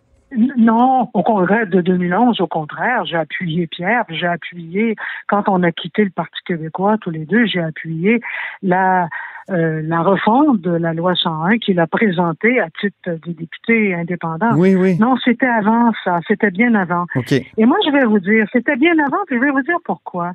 Non, 0.57 1.09
au 1.13 1.23
congrès 1.23 1.65
de 1.65 1.81
2011, 1.81 2.41
au 2.41 2.47
contraire, 2.47 3.05
j'ai 3.05 3.17
appuyé 3.17 3.67
Pierre, 3.67 4.05
j'ai 4.09 4.27
appuyé, 4.27 4.95
quand 5.27 5.43
on 5.47 5.63
a 5.63 5.71
quitté 5.71 6.03
le 6.03 6.09
Parti 6.09 6.39
québécois, 6.45 6.97
tous 6.99 7.09
les 7.09 7.25
deux, 7.25 7.45
j'ai 7.45 7.61
appuyé 7.61 8.21
la, 8.61 9.07
euh, 9.49 9.81
la 9.83 10.01
refonte 10.01 10.61
de 10.61 10.71
la 10.71 10.93
loi 10.93 11.15
101 11.15 11.57
qu'il 11.57 11.79
a 11.79 11.87
présentée 11.87 12.59
à 12.59 12.69
titre 12.79 12.95
de 13.05 13.31
député 13.31 13.93
indépendant. 13.93 14.55
Oui, 14.55 14.75
oui. 14.75 14.97
Non, 14.99 15.15
c'était 15.23 15.45
avant 15.45 15.91
ça, 16.03 16.19
c'était 16.27 16.51
bien 16.51 16.73
avant. 16.75 17.05
Et 17.57 17.65
moi, 17.65 17.77
je 17.85 17.91
vais 17.91 18.05
vous 18.05 18.19
dire, 18.19 18.45
c'était 18.51 18.77
bien 18.77 18.97
avant, 18.99 19.23
puis 19.27 19.37
je 19.37 19.41
vais 19.41 19.51
vous 19.51 19.61
dire 19.61 19.77
pourquoi. 19.83 20.31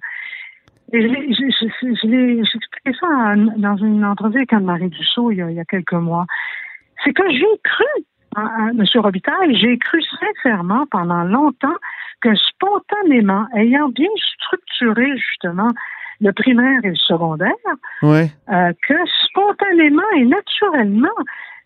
Et 0.93 1.03
je 1.03 2.07
l'ai 2.07 2.41
expliqué 2.41 2.99
ça 2.99 3.35
dans 3.57 3.77
une 3.77 4.05
entrevue 4.05 4.39
avec 4.39 4.53
Anne-Marie 4.53 4.89
Dussault 4.89 5.31
il 5.31 5.39
y, 5.39 5.43
a, 5.43 5.51
il 5.51 5.57
y 5.57 5.61
a 5.61 5.65
quelques 5.65 5.93
mois. 5.93 6.25
C'est 7.05 7.13
que 7.13 7.31
j'ai 7.31 7.61
cru 7.63 8.05
M. 8.37 8.85
Robitaille, 8.97 9.57
j'ai 9.57 9.79
cru 9.79 10.01
sincèrement 10.03 10.87
pendant 10.91 11.25
longtemps 11.25 11.77
que 12.21 12.35
spontanément, 12.35 13.47
ayant 13.55 13.89
bien 13.89 14.09
structuré 14.35 15.17
justement 15.17 15.69
le 16.21 16.33
primaire 16.33 16.81
et 16.85 16.91
le 16.91 16.97
secondaire, 16.97 17.53
euh, 18.03 18.73
que 18.89 18.95
spontanément 19.25 20.03
et 20.17 20.25
naturellement, 20.25 21.09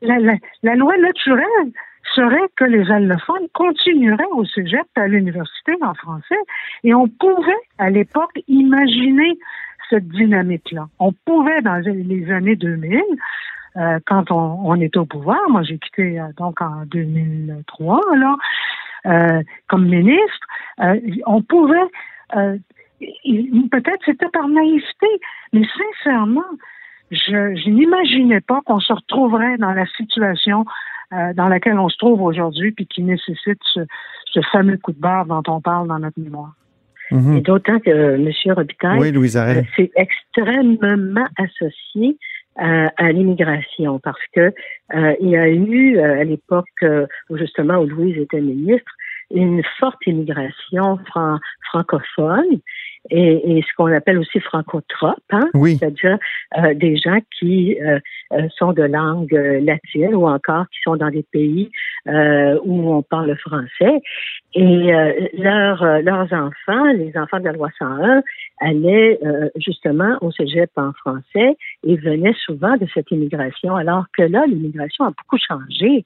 la, 0.02 0.18
la, 0.62 0.74
loi 0.74 0.96
naturelle 0.98 1.72
serait 2.14 2.48
que 2.56 2.64
les 2.64 2.90
allophones 2.90 3.48
continueraient 3.54 4.24
au 4.32 4.44
cégep 4.44 4.86
à 4.96 5.08
l'université 5.08 5.72
en 5.80 5.94
français 5.94 6.40
et 6.84 6.92
on 6.92 7.08
pouvait 7.08 7.52
à 7.78 7.88
l'époque 7.88 8.38
imaginer 8.48 9.38
cette 9.88 10.08
dynamique-là. 10.08 10.86
On 10.98 11.12
pouvait 11.24 11.62
dans 11.62 11.76
les 11.76 12.30
années 12.30 12.56
2000 12.56 13.00
euh, 13.76 13.98
quand 14.06 14.30
on, 14.30 14.60
on, 14.64 14.74
était 14.80 14.98
au 14.98 15.06
pouvoir. 15.06 15.38
Moi, 15.48 15.62
j'ai 15.62 15.78
quitté 15.78 16.20
euh, 16.20 16.26
donc 16.36 16.60
en 16.60 16.84
2003, 16.86 18.00
là, 18.16 18.36
euh, 19.06 19.42
comme 19.68 19.86
ministre. 19.86 20.46
Euh, 20.80 21.00
on 21.26 21.42
pouvait, 21.42 21.76
peut-être 22.30 24.02
c'était 24.04 24.28
par 24.28 24.48
naïveté, 24.48 25.06
mais 25.52 25.62
sincèrement, 26.02 26.42
je, 27.10 27.54
je 27.56 27.70
n'imaginais 27.70 28.40
pas 28.40 28.60
qu'on 28.64 28.80
se 28.80 28.92
retrouverait 28.92 29.58
dans 29.58 29.72
la 29.72 29.86
situation 29.96 30.64
dans 31.34 31.48
laquelle 31.48 31.78
on 31.78 31.90
se 31.90 31.98
trouve 31.98 32.22
aujourd'hui, 32.22 32.72
puis 32.72 32.86
qui 32.86 33.02
nécessite 33.02 33.60
ce, 33.74 33.80
ce, 34.32 34.40
fameux 34.50 34.78
coup 34.78 34.92
de 34.92 34.98
barre 34.98 35.26
dont 35.26 35.42
on 35.46 35.60
parle 35.60 35.86
dans 35.88 35.98
notre 35.98 36.18
mémoire. 36.18 36.54
Mm-hmm. 37.10 37.36
Et 37.36 37.40
d'autant 37.42 37.78
que 37.80 37.90
M. 37.90 38.54
Robitaille, 38.54 38.98
oui, 38.98 39.12
c'est 39.76 39.90
extrêmement 39.94 41.26
associé 41.36 42.16
à, 42.56 43.12
l'immigration 43.12 43.98
parce 43.98 44.20
que 44.34 44.52
euh, 44.94 45.14
il 45.20 45.30
y 45.30 45.36
a 45.36 45.48
eu 45.48 45.98
euh, 45.98 46.20
à 46.20 46.24
l'époque 46.24 46.66
euh, 46.82 47.06
où 47.30 47.36
justement 47.36 47.78
où 47.78 47.86
Louise 47.86 48.18
était 48.18 48.40
ministre 48.40 48.92
une 49.30 49.62
forte 49.78 50.06
immigration 50.06 50.98
francophone 51.70 52.60
et, 53.10 53.58
et 53.58 53.62
ce 53.62 53.68
qu'on 53.76 53.92
appelle 53.92 54.18
aussi 54.18 54.38
francotrope, 54.40 55.18
hein? 55.30 55.48
oui. 55.54 55.76
c'est-à-dire 55.76 56.18
euh, 56.58 56.74
des 56.74 56.96
gens 56.96 57.18
qui 57.38 57.76
euh, 57.80 57.98
euh, 58.32 58.48
sont 58.56 58.72
de 58.72 58.84
langue 58.84 59.32
latine 59.32 60.14
ou 60.14 60.28
encore 60.28 60.66
qui 60.68 60.78
sont 60.84 60.96
dans 60.96 61.10
des 61.10 61.24
pays 61.24 61.70
où 62.06 62.92
on 62.92 63.02
parle 63.02 63.36
français. 63.36 64.00
Et 64.54 64.92
leurs, 65.34 66.02
leurs 66.02 66.32
enfants, 66.32 66.84
les 66.94 67.12
enfants 67.16 67.38
de 67.38 67.44
la 67.44 67.52
loi 67.52 67.68
101, 67.78 68.22
allaient 68.60 69.20
justement 69.56 70.18
au 70.20 70.32
cégep 70.32 70.70
en 70.76 70.92
français 70.92 71.56
et 71.84 71.96
venaient 71.96 72.34
souvent 72.44 72.76
de 72.76 72.86
cette 72.92 73.10
immigration, 73.12 73.76
alors 73.76 74.06
que 74.16 74.22
là, 74.22 74.44
l'immigration 74.48 75.04
a 75.04 75.10
beaucoup 75.10 75.38
changé. 75.38 76.04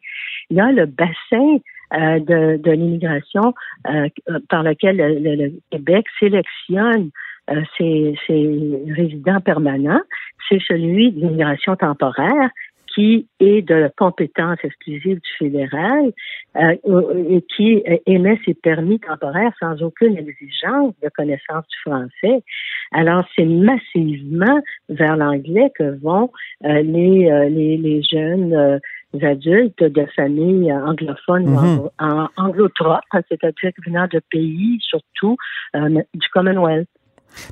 Là, 0.50 0.70
le 0.70 0.84
bassin 0.84 1.58
euh, 1.94 2.18
de, 2.18 2.56
de 2.56 2.70
l'immigration 2.72 3.54
euh, 3.88 4.08
par 4.48 4.64
lequel 4.64 4.96
le, 4.96 5.52
Québec 5.70 6.04
sélectionne 6.18 7.10
euh, 7.48 7.62
ses, 7.78 8.18
ses, 8.26 8.82
résidents 8.88 9.40
permanents, 9.40 10.00
c'est 10.48 10.58
celui 10.66 11.12
de 11.12 11.20
l'immigration 11.20 11.76
temporaire 11.76 12.50
qui 12.92 13.28
est 13.38 13.62
de 13.62 13.88
compétence 13.96 14.58
exclusive 14.64 15.20
du 15.20 15.30
fédéral 15.38 16.12
et 16.56 17.44
qui 17.54 17.84
émet 18.06 18.40
ses 18.46 18.54
permis 18.54 18.98
temporaires 18.98 19.52
sans 19.60 19.82
aucune 19.82 20.16
exigence 20.16 20.94
de 21.02 21.10
connaissance 21.10 21.66
du 21.68 21.78
français. 21.84 22.42
Alors, 22.92 23.24
c'est 23.36 23.44
massivement 23.44 24.60
vers 24.88 25.16
l'anglais 25.16 25.70
que 25.78 26.00
vont 26.00 26.30
les, 26.62 26.80
les, 27.50 27.76
les, 27.76 28.02
jeunes 28.02 28.80
adultes 29.22 29.82
de 29.82 30.06
familles 30.14 30.72
anglophones 30.72 31.48
ou 31.48 31.90
mhm. 32.00 32.28
anglotropes, 32.36 33.04
c'est-à-dire 33.28 33.72
venant 33.86 34.06
de 34.10 34.20
pays, 34.30 34.78
surtout 34.80 35.36
euh, 35.74 36.02
du 36.14 36.28
Commonwealth. 36.32 36.88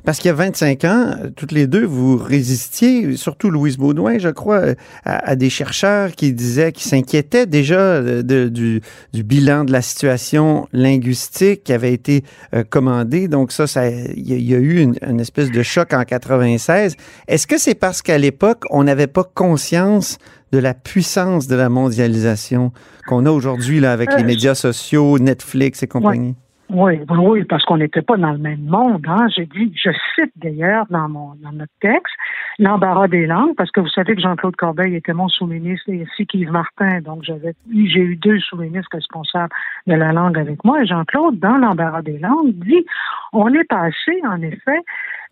Parce 0.03 0.19
qu'il 0.19 0.27
y 0.27 0.31
a 0.31 0.35
25 0.35 0.83
ans, 0.85 1.15
toutes 1.35 1.51
les 1.51 1.67
deux, 1.67 1.85
vous 1.85 2.17
résistiez, 2.17 3.15
surtout 3.15 3.49
Louise 3.49 3.77
Baudouin, 3.77 4.17
je 4.17 4.29
crois, 4.29 4.61
à, 5.03 5.35
des 5.35 5.49
chercheurs 5.49 6.11
qui 6.11 6.33
disaient, 6.33 6.71
qui 6.71 6.83
s'inquiétaient 6.83 7.45
déjà 7.45 8.01
de, 8.01 8.49
du, 8.49 8.81
du, 9.13 9.23
bilan 9.23 9.65
de 9.65 9.71
la 9.71 9.81
situation 9.81 10.67
linguistique 10.73 11.63
qui 11.63 11.73
avait 11.73 11.93
été 11.93 12.23
euh, 12.53 12.63
commandé. 12.63 13.27
Donc 13.27 13.51
ça, 13.51 13.67
ça 13.67 13.89
il 13.89 14.43
y, 14.43 14.53
a 14.53 14.57
eu 14.57 14.79
une, 14.79 14.95
une, 15.07 15.19
espèce 15.19 15.51
de 15.51 15.63
choc 15.63 15.93
en 15.93 16.03
96. 16.03 16.95
Est-ce 17.27 17.47
que 17.47 17.57
c'est 17.57 17.75
parce 17.75 18.01
qu'à 18.01 18.17
l'époque, 18.17 18.63
on 18.69 18.83
n'avait 18.83 19.07
pas 19.07 19.23
conscience 19.23 20.17
de 20.51 20.59
la 20.59 20.73
puissance 20.73 21.47
de 21.47 21.55
la 21.55 21.69
mondialisation 21.69 22.71
qu'on 23.07 23.25
a 23.25 23.31
aujourd'hui 23.31 23.79
là 23.79 23.91
avec 23.91 24.13
les 24.15 24.23
euh, 24.23 24.25
médias 24.25 24.55
sociaux, 24.55 25.19
Netflix 25.19 25.83
et 25.83 25.87
compagnie? 25.87 26.35
Oui, 26.69 26.99
oui, 27.09 27.43
parce 27.43 27.63
qu'on 27.63 27.77
n'était 27.77 28.01
pas 28.01 28.17
dans 28.17 28.31
le 28.31 28.39
même 28.39 28.63
monde. 28.63 29.05
Hein. 29.07 29.27
J'ai 29.29 29.45
dit, 29.45 29.71
je 29.75 29.91
cite 30.15 30.31
d'ailleurs 30.35 30.85
dans 30.89 31.07
mon 31.07 31.35
dans 31.35 31.51
notre 31.51 31.71
texte 31.79 32.13
l'embarras 32.57 33.07
des 33.07 33.27
langues, 33.27 33.55
parce 33.55 33.69
que 33.69 33.81
vous 33.81 33.89
savez 33.89 34.15
que 34.15 34.21
Jean-Claude 34.21 34.55
Corbeil 34.55 34.95
était 34.95 35.13
mon 35.13 35.27
sous-ministre 35.27 35.89
et 35.89 36.01
ainsi 36.01 36.25
qu'Yves 36.25 36.51
Martin, 36.51 37.01
donc 37.01 37.23
j'avais 37.23 37.53
j'ai 37.71 37.99
eu 37.99 38.15
deux 38.15 38.39
sous-ministres 38.39 38.89
responsables 38.93 39.53
de 39.85 39.93
la 39.93 40.11
langue 40.11 40.39
avec 40.39 40.63
moi. 40.63 40.81
Et 40.81 40.87
Jean-Claude, 40.87 41.37
dans 41.39 41.57
l'embarras 41.57 42.01
des 42.01 42.17
langues, 42.17 42.53
dit 42.53 42.85
on 43.31 43.53
est 43.53 43.65
passé 43.65 44.19
en 44.27 44.41
effet 44.41 44.81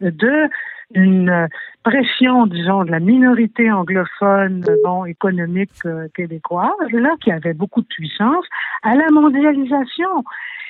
de 0.02 0.50
une 0.96 1.48
pression, 1.84 2.46
disons, 2.46 2.84
de 2.84 2.92
la 2.92 3.00
minorité 3.00 3.72
anglophone, 3.72 4.64
bon, 4.84 5.06
économique 5.06 5.72
euh, 5.86 6.08
québécoise, 6.14 6.72
là, 6.92 7.10
qui 7.20 7.32
avait 7.32 7.54
beaucoup 7.54 7.82
de 7.82 7.88
puissance, 7.88 8.46
à 8.84 8.96
la 8.96 9.10
mondialisation. 9.12 10.24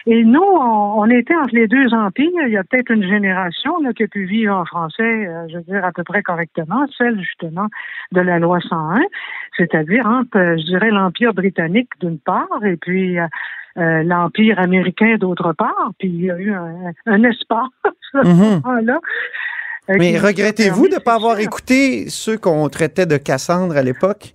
Et 0.06 0.24
nous, 0.24 0.42
on, 0.42 1.10
était 1.10 1.36
entre 1.36 1.56
les 1.56 1.68
deux 1.68 1.94
empires. 1.94 2.30
Il 2.46 2.52
y 2.52 2.58
a 2.58 2.64
peut-être 2.64 2.92
une 2.92 3.08
génération 3.08 3.80
là, 3.82 3.94
qui 3.94 4.04
a 4.04 4.08
pu 4.08 4.26
vivre 4.26 4.56
en 4.56 4.66
français, 4.66 5.02
euh, 5.04 5.48
je 5.50 5.58
veux 5.58 5.64
dire, 5.64 5.86
à 5.86 5.92
peu 5.92 6.04
près 6.04 6.22
correctement, 6.22 6.86
celle 6.98 7.20
justement 7.20 7.68
de 8.12 8.22
la 8.22 8.40
loi 8.40 8.60
101, 8.60 9.02
c'est-à-dire 9.58 10.06
entre, 10.06 10.38
euh, 10.38 10.58
je 10.58 10.66
dirais, 10.66 10.90
l'Empire 10.90 11.34
britannique 11.34 11.90
d'une 12.02 12.20
part 12.20 12.64
et 12.66 12.76
puis 12.78 13.18
l'Empire 13.76 14.60
américain 14.60 15.16
d'autre 15.18 15.54
part. 15.54 15.92
Puis 15.98 16.10
il 16.10 16.26
y 16.26 16.32
a 16.32 16.38
eu 16.38 16.54
un, 16.54 17.24
espace 17.24 17.70
mm-hmm. 18.14 18.86
là 18.86 19.00
mais 19.90 20.18
regrettez-vous 20.18 20.88
de 20.88 20.96
ne 20.96 21.00
pas 21.00 21.16
avoir 21.16 21.40
écouté 21.40 22.10
ceux 22.10 22.38
qu'on 22.38 22.70
traitait 22.70 23.06
de 23.06 23.18
Cassandre 23.18 23.76
à 23.76 23.84
l'époque? 23.84 24.34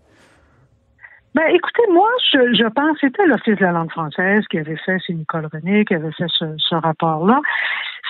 Ben, 1.35 1.45
écoutez, 1.49 1.83
moi, 1.93 2.09
je, 2.33 2.55
je 2.55 2.69
pense 2.69 2.97
c'était 3.01 3.27
l'Office 3.27 3.57
de 3.57 3.65
la 3.65 3.73
langue 3.73 3.91
française 3.91 4.45
qui 4.51 4.59
avait 4.59 4.77
fait, 4.77 4.97
c'est 5.07 5.13
Nicole 5.13 5.49
René 5.53 5.85
qui 5.85 5.95
avait 5.95 6.13
fait 6.13 6.27
ce, 6.29 6.75
rapport-là. 6.75 7.41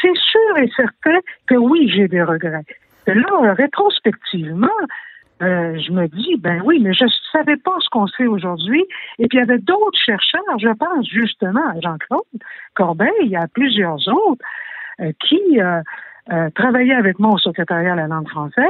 C'est 0.00 0.16
sûr 0.16 0.58
et 0.58 0.70
certain 0.76 1.18
que 1.46 1.56
oui, 1.56 1.90
j'ai 1.92 2.08
des 2.08 2.22
regrets. 2.22 2.64
là, 3.06 3.54
rétrospectivement, 3.54 4.68
euh, 5.42 5.78
je 5.78 5.92
me 5.92 6.06
dis, 6.08 6.36
ben 6.38 6.62
oui, 6.64 6.80
mais 6.80 6.92
je 6.94 7.04
ne 7.04 7.10
savais 7.32 7.56
pas 7.56 7.76
ce 7.80 7.88
qu'on 7.90 8.06
sait 8.06 8.26
aujourd'hui. 8.26 8.84
Et 9.18 9.26
puis, 9.28 9.38
il 9.38 9.40
y 9.40 9.42
avait 9.42 9.58
d'autres 9.58 9.98
chercheurs, 9.98 10.58
je 10.58 10.68
pense 10.68 11.06
justement 11.08 11.68
à 11.68 11.80
Jean-Claude 11.80 12.22
Corbeil, 12.74 13.12
il 13.22 13.30
y 13.30 13.36
a 13.36 13.46
plusieurs 13.48 14.06
autres, 14.08 14.44
euh, 15.00 15.12
qui, 15.20 15.60
euh, 15.60 15.80
euh, 16.32 16.50
travaillait 16.54 16.94
avec 16.94 17.18
moi 17.18 17.32
au 17.32 17.38
secrétariat 17.38 17.92
à 17.92 17.96
la 17.96 18.06
langue 18.06 18.28
française 18.28 18.64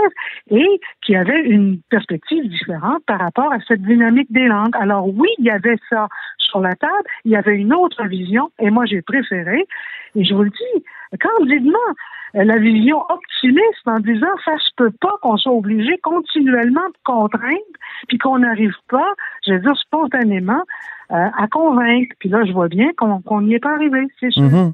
et 0.50 0.80
qui 1.02 1.16
avait 1.16 1.40
une 1.40 1.80
perspective 1.90 2.48
différente 2.48 3.02
par 3.06 3.18
rapport 3.18 3.52
à 3.52 3.58
cette 3.66 3.82
dynamique 3.82 4.30
des 4.30 4.46
langues. 4.46 4.74
Alors 4.78 5.08
oui, 5.08 5.28
il 5.38 5.44
y 5.44 5.50
avait 5.50 5.78
ça 5.90 6.08
sur 6.38 6.60
la 6.60 6.74
table, 6.74 6.92
il 7.24 7.32
y 7.32 7.36
avait 7.36 7.56
une 7.56 7.74
autre 7.74 8.04
vision 8.06 8.50
et 8.58 8.70
moi 8.70 8.84
j'ai 8.86 9.02
préféré, 9.02 9.66
et 10.14 10.24
je 10.24 10.34
vous 10.34 10.44
le 10.44 10.50
dis, 10.50 10.84
candidement, 11.20 11.78
la 12.34 12.58
vision 12.58 13.02
optimiste 13.08 13.86
en 13.86 14.00
disant 14.00 14.26
ça 14.44 14.52
se 14.58 14.70
peut 14.76 14.92
pas 15.00 15.14
qu'on 15.22 15.36
soit 15.36 15.52
obligé 15.52 15.98
continuellement 15.98 16.86
de 16.88 16.98
contraindre 17.04 17.56
puis 18.06 18.18
qu'on 18.18 18.38
n'arrive 18.38 18.74
pas, 18.88 19.14
je 19.46 19.54
veux 19.54 19.60
dire 19.60 19.76
spontanément, 19.76 20.62
euh, 21.10 21.28
à 21.36 21.48
convaincre. 21.48 22.14
Puis 22.18 22.28
là, 22.28 22.44
je 22.44 22.52
vois 22.52 22.68
bien 22.68 22.88
qu'on 22.96 23.40
n'y 23.40 23.54
est 23.54 23.60
pas 23.60 23.72
arrivé, 23.72 24.06
c'est 24.20 24.30
sûr. 24.30 24.42
Mhm. 24.42 24.72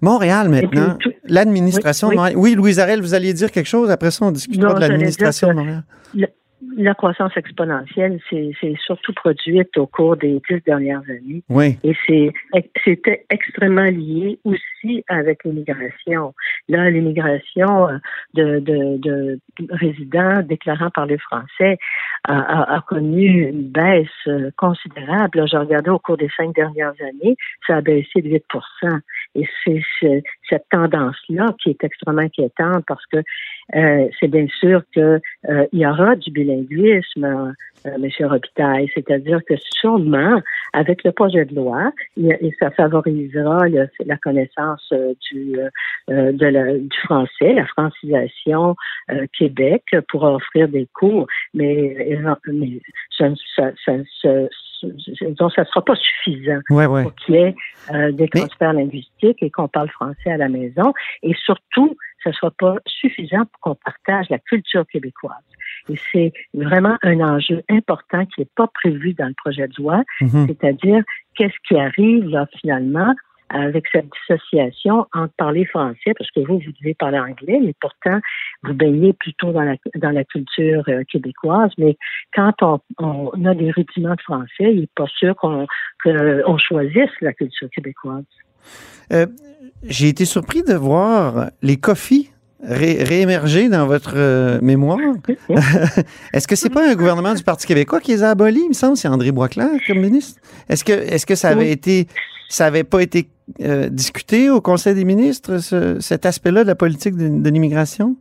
Montréal 0.00 0.48
maintenant, 0.48 0.98
l'administration 1.24 2.08
oui, 2.08 2.14
de 2.14 2.18
Montréal. 2.20 2.36
Oui, 2.38 2.54
Louise 2.54 2.78
Arel, 2.80 3.00
vous 3.00 3.14
alliez 3.14 3.32
dire 3.32 3.50
quelque 3.50 3.68
chose? 3.68 3.90
Après 3.90 4.10
ça, 4.10 4.24
on 4.24 4.30
discutera 4.30 4.68
Non, 4.70 4.74
de 4.74 4.80
l'administration 4.80 5.48
de 5.48 5.52
Montréal. 5.54 5.82
la 6.76 6.94
croissance 6.94 7.36
exponentielle, 7.36 8.18
c'est 8.30 8.74
surtout 8.84 9.12
produite 9.12 9.76
au 9.76 9.86
cours 9.86 10.16
des 10.16 10.40
dix 10.48 10.60
dernières 10.64 11.02
années. 11.08 11.42
Oui. 11.48 11.78
Et 11.84 11.94
c'était 12.84 13.26
extrêmement 13.30 13.84
lié 13.84 14.38
aussi 14.44 15.04
avec 15.08 15.44
l'immigration. 15.44 16.34
Là, 16.68 16.90
l'immigration 16.90 17.88
euh, 17.88 17.98
de, 18.34 18.58
de, 18.60 18.96
de 18.98 19.38
résidents 19.70 20.42
déclarant 20.42 20.90
parler 20.90 21.18
français 21.18 21.78
a, 22.24 22.38
a, 22.38 22.76
a 22.76 22.80
connu 22.82 23.48
une 23.48 23.62
baisse 23.62 24.06
euh, 24.28 24.50
considérable. 24.56 25.44
J'ai 25.48 25.56
regardé 25.56 25.90
au 25.90 25.98
cours 25.98 26.16
des 26.16 26.30
cinq 26.36 26.54
dernières 26.54 26.94
années, 27.00 27.36
ça 27.66 27.76
a 27.76 27.80
baissé 27.80 28.22
de 28.22 28.28
8 28.30 28.44
Et 29.34 29.46
c'est 29.64 29.80
cette 30.48 30.68
tendance-là 30.70 31.54
qui 31.62 31.70
est 31.70 31.84
extrêmement 31.84 32.22
inquiétante 32.22 32.84
parce 32.86 33.04
que 33.06 33.18
euh, 33.74 34.08
c'est 34.20 34.28
bien 34.28 34.46
sûr 34.60 34.82
que 34.94 35.20
euh, 35.48 35.66
y 35.72 35.86
aura 35.86 36.16
du 36.16 36.30
bilinguisme, 36.30 37.24
euh, 37.24 37.52
M. 37.86 38.08
Robitaille, 38.28 38.90
c'est-à-dire 38.94 39.40
que 39.48 39.54
sûrement, 39.58 40.40
avec 40.72 41.02
le 41.04 41.12
projet 41.12 41.44
de 41.44 41.54
loi, 41.54 41.92
y 42.16 42.30
ça 42.60 42.70
favorisera 42.70 43.68
le- 43.68 43.88
la 44.06 44.16
connaissance 44.18 44.88
euh, 44.92 45.14
du, 45.30 45.58
euh, 45.58 45.68
euh, 46.10 46.32
de 46.32 46.46
la- 46.46 46.78
du 46.78 46.98
français, 47.04 47.52
la 47.54 47.66
francisation 47.66 48.76
euh, 49.10 49.26
Québec 49.36 49.82
pour 50.08 50.22
offrir 50.24 50.68
des 50.68 50.86
cours, 50.94 51.26
mais, 51.54 52.14
euh, 52.16 52.34
mais 52.52 52.80
ça, 53.16 53.28
ça, 53.56 53.70
ça, 53.84 53.92
ça- 54.20 54.48
ça- 54.80 55.26
donc 55.38 55.52
ça 55.54 55.64
sera 55.64 55.84
pas 55.84 55.94
suffisant 55.94 56.58
Ouais, 56.70 56.86
ouais. 56.86 57.02
pour 57.04 57.14
qu'il 57.14 57.34
y 57.36 57.38
ait 57.38 57.54
euh, 57.94 58.10
des 58.12 58.28
transferts 58.28 58.72
linguistiques 58.72 59.40
et 59.42 59.50
qu'on 59.50 59.68
parle 59.68 59.88
français 59.90 60.30
à 60.32 60.36
la 60.36 60.48
maison. 60.48 60.92
Et 61.22 61.34
surtout, 61.34 61.96
ça 62.24 62.30
ne 62.30 62.34
soit 62.34 62.54
pas 62.58 62.76
suffisant 62.86 63.44
pour 63.46 63.60
qu'on 63.60 63.74
partage 63.76 64.26
la 64.30 64.38
culture 64.40 64.84
québécoise. 64.86 65.36
Et 65.88 65.94
c'est 66.12 66.32
vraiment 66.54 66.96
un 67.02 67.20
enjeu 67.20 67.62
important 67.68 68.24
qui 68.26 68.40
n'est 68.40 68.48
pas 68.56 68.68
prévu 68.68 69.14
dans 69.14 69.26
le 69.26 69.34
projet 69.34 69.66
de 69.68 69.74
loi, 69.78 70.02
Mhm. 70.20 70.46
c'est-à-dire 70.48 71.02
qu'est-ce 71.36 71.56
qui 71.68 71.76
arrive 71.76 72.28
là 72.28 72.46
finalement? 72.60 73.14
Avec 73.52 73.84
cette 73.92 74.08
dissociation 74.10 75.06
entre 75.12 75.32
parler 75.36 75.64
français, 75.66 76.12
parce 76.18 76.30
que 76.30 76.40
vous, 76.40 76.58
vous 76.58 76.72
devez 76.80 76.94
parler 76.94 77.18
anglais, 77.18 77.60
mais 77.62 77.74
pourtant, 77.80 78.18
vous 78.62 78.74
baignez 78.74 79.12
plutôt 79.12 79.52
dans 79.52 79.62
la, 79.62 79.76
dans 79.96 80.10
la 80.10 80.24
culture 80.24 80.82
euh, 80.88 81.02
québécoise. 81.04 81.70
Mais 81.78 81.96
quand 82.34 82.54
on, 82.98 83.44
a 83.44 83.54
des 83.54 83.70
rudiments 83.70 84.14
de 84.14 84.22
français, 84.22 84.72
il 84.72 84.80
n'est 84.80 84.88
pas 84.94 85.06
sûr 85.06 85.36
qu'on 85.36 85.66
qu'on 86.02 86.58
choisisse 86.58 87.10
la 87.20 87.32
culture 87.32 87.68
québécoise. 87.70 88.24
Euh, 89.12 89.26
J'ai 89.84 90.08
été 90.08 90.24
surpris 90.24 90.62
de 90.62 90.74
voir 90.74 91.50
les 91.62 91.76
coffees 91.76 92.31
ré- 92.62 93.02
réémerger 93.02 93.68
dans 93.68 93.86
votre 93.86 94.14
euh, 94.16 94.58
mémoire? 94.62 94.98
Est-ce 96.32 96.46
que 96.48 96.56
c'est 96.56 96.70
pas 96.72 96.88
un 96.90 96.94
gouvernement 96.94 97.34
du 97.34 97.42
Parti 97.42 97.66
québécois 97.66 98.00
qui 98.00 98.12
les 98.12 98.22
a 98.22 98.30
abolis, 98.30 98.62
il 98.64 98.68
me 98.68 98.74
semble, 98.74 98.96
c'est 98.96 99.08
André 99.08 99.32
Boisclair 99.32 99.68
comme 99.86 99.98
ministre? 99.98 100.40
Est-ce 100.68 100.84
que, 100.84 100.92
est-ce 100.92 101.26
que 101.26 101.34
ça 101.34 101.48
avait 101.48 101.64
Oui. 101.66 101.70
été, 101.70 102.06
ça 102.48 102.66
avait 102.66 102.84
pas 102.84 103.00
été 103.02 103.28
euh, 103.60 103.88
discuté 103.88 104.50
au 104.50 104.60
Conseil 104.60 104.94
des 104.94 105.04
ministres, 105.04 105.58
ce- 105.58 106.00
cet 106.00 106.26
aspect-là 106.26 106.62
de 106.62 106.68
la 106.68 106.74
politique 106.74 107.16
de, 107.16 107.28
de 107.42 107.50
l'immigration? 107.50 108.16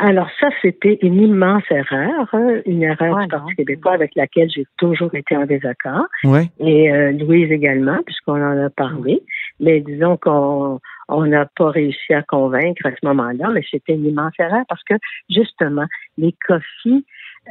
Alors 0.00 0.28
ça, 0.38 0.46
c'était 0.62 0.96
une 1.02 1.20
immense 1.20 1.64
erreur, 1.70 2.28
hein, 2.32 2.60
une 2.66 2.84
erreur 2.84 3.18
du 3.18 3.26
Parti 3.28 3.54
québécois 3.56 3.94
avec 3.94 4.12
laquelle 4.14 4.48
j'ai 4.48 4.64
toujours 4.76 5.12
été 5.12 5.36
en 5.36 5.44
désaccord. 5.44 6.06
Oui. 6.22 6.48
Et 6.60 6.92
euh, 6.92 7.10
Louise 7.10 7.50
également, 7.50 7.98
puisqu'on 8.06 8.40
en 8.40 8.64
a 8.64 8.70
parlé. 8.70 9.20
Mais 9.58 9.80
disons 9.80 10.16
qu'on 10.16 10.78
on 11.08 11.26
n'a 11.26 11.46
pas 11.46 11.70
réussi 11.70 12.12
à 12.12 12.22
convaincre 12.22 12.86
à 12.86 12.90
ce 12.90 13.06
moment-là, 13.06 13.50
mais 13.52 13.62
c'était 13.70 13.94
une 13.94 14.06
immense 14.06 14.34
erreur 14.38 14.64
parce 14.68 14.82
que 14.84 14.94
justement, 15.30 15.86
les 16.16 16.34
COFI, 16.46 17.04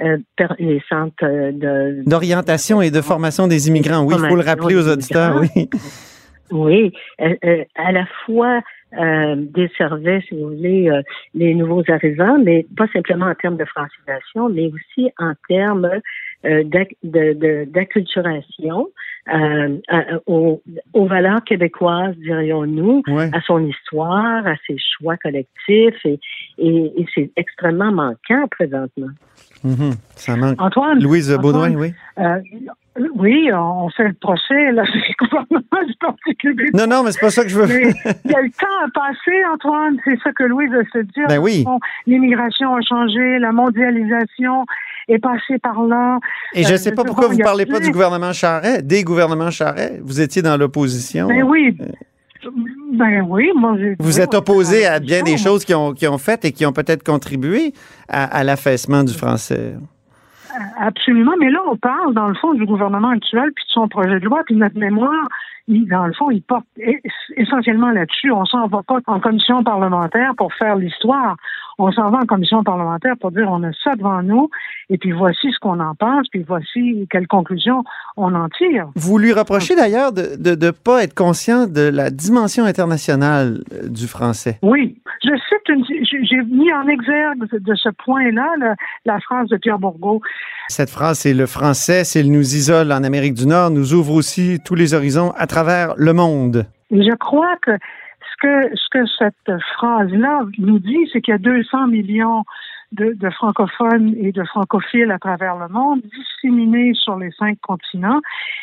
euh, 0.04 0.18
les 0.60 0.82
centres 0.88 1.24
euh, 1.24 1.52
de 1.52 2.04
D'orientation 2.10 2.82
et 2.82 2.92
de 2.92 3.02
formation 3.02 3.48
des 3.48 3.68
immigrants, 3.68 4.04
oui, 4.04 4.16
il 4.18 4.30
faut 4.30 4.36
le 4.36 4.44
rappeler 4.44 4.76
aux 4.76 4.88
auditeurs, 4.88 5.42
oui. 5.42 5.70
Oui, 6.52 6.94
euh, 7.22 7.36
euh, 7.44 7.64
à 7.76 7.92
la 7.92 8.06
fois 8.26 8.62
euh, 8.98 9.36
desservait, 9.38 10.22
si 10.28 10.36
vous 10.36 10.48
voulez, 10.48 10.90
euh, 10.90 11.02
les 11.34 11.54
nouveaux 11.54 11.84
arrivants, 11.90 12.38
mais 12.42 12.66
pas 12.78 12.88
simplement 12.94 13.26
en 13.26 13.36
termes 13.36 13.58
de 13.58 13.66
francisation, 13.66 14.50
mais 14.50 14.68
aussi 14.68 15.12
en 15.20 15.34
termes 15.50 15.90
euh, 16.46 16.64
d'acculturation 17.66 18.88
euh, 19.34 19.78
aux, 20.26 20.62
aux 20.94 21.06
valeurs 21.06 21.44
québécoises, 21.44 22.16
dirions-nous, 22.18 23.04
Ouais. 23.08 23.30
à 23.34 23.42
son 23.42 23.66
histoire, 23.66 24.46
à 24.48 24.56
ses 24.66 24.78
choix 24.78 25.18
collectifs, 25.18 26.06
et, 26.06 26.20
et, 26.58 26.94
et 27.02 27.06
c'est 27.14 27.32
extrêmement 27.36 27.92
manquant 27.92 28.48
présentement. 28.50 29.10
Mhm, 29.64 29.92
Ça 30.16 30.36
manque. 30.36 30.62
Antoine. 30.62 31.02
Louise 31.02 31.36
Baudouin, 31.42 31.74
oui. 31.76 31.94
euh, 32.20 32.40
oui, 33.16 33.50
on 33.54 33.90
fait 33.90 34.08
le 34.08 34.14
procès 34.14 34.72
là, 34.72 34.84
du 34.94 35.16
gouvernement 35.20 35.88
du 35.88 35.94
Parti 36.00 36.36
québécois. 36.36 36.80
Non, 36.80 36.88
non, 36.96 37.04
mais 37.04 37.12
c'est 37.12 37.20
pas 37.20 37.30
ça 37.30 37.44
que 37.44 37.50
je 37.50 37.60
veux. 37.60 37.68
Il 38.26 38.32
y 38.32 38.36
a 38.36 38.42
le 38.42 38.50
temps 38.52 38.68
à 38.86 38.90
passer, 38.94 39.44
Antoine. 39.54 39.98
C'est 40.06 40.18
ça 40.24 40.32
que 40.32 40.44
Louise 40.44 40.72
veut 40.72 40.86
se 40.94 41.00
dire. 41.00 41.28
Ben 41.28 41.40
oui. 41.40 41.66
L'immigration 42.06 42.74
a 42.76 42.82
changé, 42.82 43.40
la 43.40 43.52
mondialisation 43.52 44.66
est 45.10 45.20
passée 45.20 45.58
par 45.62 45.82
là. 45.84 46.20
Et 46.54 46.64
je 46.64 46.70
Euh, 46.70 46.72
ne 46.74 46.78
sais 46.78 46.92
pas 46.92 47.04
pourquoi 47.04 47.28
vous 47.28 47.38
ne 47.38 47.44
parlez 47.44 47.66
pas 47.66 47.80
du 47.80 47.92
gouvernement 47.92 48.34
Charret, 48.34 48.82
des 48.82 49.04
gouvernements 49.04 49.52
Charret. 49.52 50.00
Vous 50.04 50.22
étiez 50.22 50.42
dans 50.42 50.58
l'opposition. 50.58 51.28
Ben 51.28 51.44
oui. 51.44 51.78
Ben 52.94 53.26
oui, 53.28 53.50
moi. 53.56 53.76
Vous 54.00 54.22
êtes 54.22 54.34
opposé 54.34 54.86
à 54.86 55.00
bien 55.00 55.22
des 55.24 55.38
choses 55.38 55.66
qui 55.66 55.74
ont, 55.74 55.94
qui 55.94 56.08
ont 56.08 56.18
fait 56.18 56.46
et 56.46 56.52
qui 56.52 56.66
ont 56.66 56.72
peut-être 56.72 57.04
contribué 57.04 57.74
à, 58.08 58.24
à 58.24 58.44
l'affaissement 58.44 59.04
du 59.04 59.14
français. 59.14 59.74
Absolument, 60.80 61.34
mais 61.40 61.52
là, 61.52 61.60
on 61.70 61.76
parle, 61.78 62.14
dans 62.14 62.28
le 62.28 62.36
fond, 62.36 62.54
du 62.54 62.66
gouvernement 62.66 63.10
actuel, 63.10 63.52
puis 63.56 63.66
de 63.66 63.72
son 63.72 63.88
projet 63.88 64.20
de 64.20 64.26
loi, 64.26 64.42
puis 64.46 64.56
notre 64.56 64.78
mémoire, 64.80 65.28
il, 65.68 65.88
dans 65.88 66.06
le 66.06 66.14
fond, 66.14 66.30
il 66.32 66.42
porte 66.42 66.66
es- 66.80 67.02
essentiellement 67.36 67.92
là-dessus. 67.92 68.32
On 68.32 68.46
s'en 68.46 68.68
va 68.68 68.82
pas 68.84 69.00
en 69.08 69.20
commission 69.20 69.64
parlementaire 69.64 70.34
pour 70.38 70.54
faire 70.54 70.76
l'histoire. 70.76 71.36
On 71.80 71.92
s'en 71.92 72.10
va 72.10 72.20
en 72.20 72.26
commission 72.26 72.64
parlementaire 72.64 73.14
pour 73.22 73.32
dire 73.32 73.48
on 73.52 73.62
a 73.62 73.72
ça 73.84 73.94
devant 73.96 74.24
nous, 74.24 74.50
et 74.90 74.98
puis 74.98 75.12
voici 75.12 75.52
ce 75.52 75.60
qu'on 75.60 75.80
en 75.80 75.94
pense, 75.94 76.28
puis 76.30 76.44
voici 76.48 77.08
quelles 77.12 77.28
conclusions 77.28 77.84
on 78.16 78.34
en 78.34 78.50
tire. 78.50 78.88
Vous 78.96 79.20
lui 79.20 79.32
reprochez 79.32 79.76
d'ailleurs 79.76 80.12
de 80.12 80.22
ne 80.22 80.36
de, 80.38 80.56
de 80.56 80.72
pas 80.72 81.04
être 81.04 81.14
conscient 81.14 81.68
de 81.68 81.82
la 81.82 82.10
dimension 82.10 82.66
internationale 82.66 83.60
euh, 83.74 83.90
du 83.90 84.08
français. 84.08 84.58
Oui, 84.64 84.98
je 85.24 85.30
cite 85.30 85.70
une, 85.70 85.86
j'ai 85.86 86.26
j'ai 86.26 86.42
mis 86.46 86.74
en 86.74 86.88
exergue 86.88 87.46
de 87.52 87.76
ce 87.76 87.90
point-là 88.04 88.48
la, 88.60 88.74
la 89.06 89.20
phrase 89.20 89.48
de 89.50 89.58
Pierre 89.58 89.78
Bourgault. 89.78 90.22
Cette 90.70 90.90
phrase, 90.90 91.20
c'est 91.20 91.34
le 91.36 91.46
français, 91.46 92.04
s'il 92.06 92.32
nous 92.32 92.56
isole 92.56 92.92
en 92.92 93.04
Amérique 93.04 93.36
du 93.36 93.46
Nord, 93.46 93.70
nous 93.70 93.94
ouvre 93.94 94.14
aussi 94.14 94.60
tous 94.66 94.74
les 94.76 94.96
horizons 94.96 95.32
à 95.38 95.46
travers 95.46 95.57
le 95.98 96.12
monde. 96.14 96.66
Je 96.92 97.16
crois 97.16 97.56
que 97.62 97.72
ce 97.72 98.38
que, 98.42 98.76
ce 98.76 98.90
que 98.92 99.06
cette 99.18 99.62
phrase-là 99.76 100.42
nous 100.58 100.80
dit, 100.80 101.10
c'est 101.12 101.22
qu'il 101.22 101.34
y 101.34 101.36
a 101.36 101.40
200 101.40 101.88
millions 101.88 102.44
de 102.94 103.30
francophones 103.32 104.16
et 104.18 104.32
de 104.32 104.44
francophiles 104.46 105.12
à 105.12 105.20
travers 105.20 105.58
le 105.58 105.68
monde, 105.68 106.02
disséminés 106.04 106.94
sur 106.94 107.18
les 107.18 107.32
cinq 107.32 107.58
continents, 107.62 108.22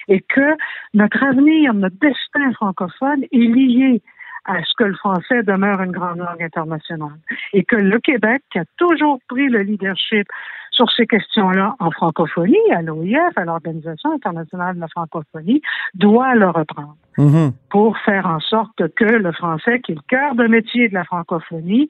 et 0.09 0.21
que 0.21 0.57
notre 0.95 1.23
avenir, 1.23 1.75
notre 1.75 1.97
destin 1.97 2.53
francophone 2.55 3.25
est 3.25 3.37
lié 3.37 4.01
à 4.47 4.63
ce 4.63 4.73
que 4.77 4.85
le 4.85 4.95
français 4.95 5.43
demeure 5.43 5.81
une 5.83 5.93
grande 5.93 6.19
langue 6.19 6.43
internationale. 6.43 7.19
Et 7.53 7.65
que 7.65 7.77
le 7.77 7.99
Québec, 7.99 8.43
qui 8.51 8.59
a 8.59 8.65
toujours 8.77 9.19
pris 9.29 9.49
le 9.49 9.63
leadership 9.63 10.27
sur 10.75 10.91
ces 10.91 11.07
questions-là 11.07 11.77
en 11.79 11.91
francophonie, 11.91 12.57
à 12.73 12.83
l'OIF, 12.83 13.37
à 13.37 13.45
l'Organisation 13.45 14.13
internationale 14.13 14.75
de 14.75 14.81
la 14.81 14.89
francophonie, 14.89 15.63
doit 15.95 16.35
le 16.35 16.49
reprendre 16.49 16.97
Mhm. 17.17 17.53
pour 17.71 17.97
faire 17.99 18.27
en 18.27 18.41
sorte 18.41 18.89
que 18.97 19.05
le 19.05 19.33
français, 19.33 19.81
qui 19.81 19.93
est 19.93 19.95
le 19.95 20.01
cœur 20.09 20.35
de 20.35 20.47
métier 20.47 20.89
de 20.89 20.95
la 20.95 21.05
francophonie, 21.05 21.89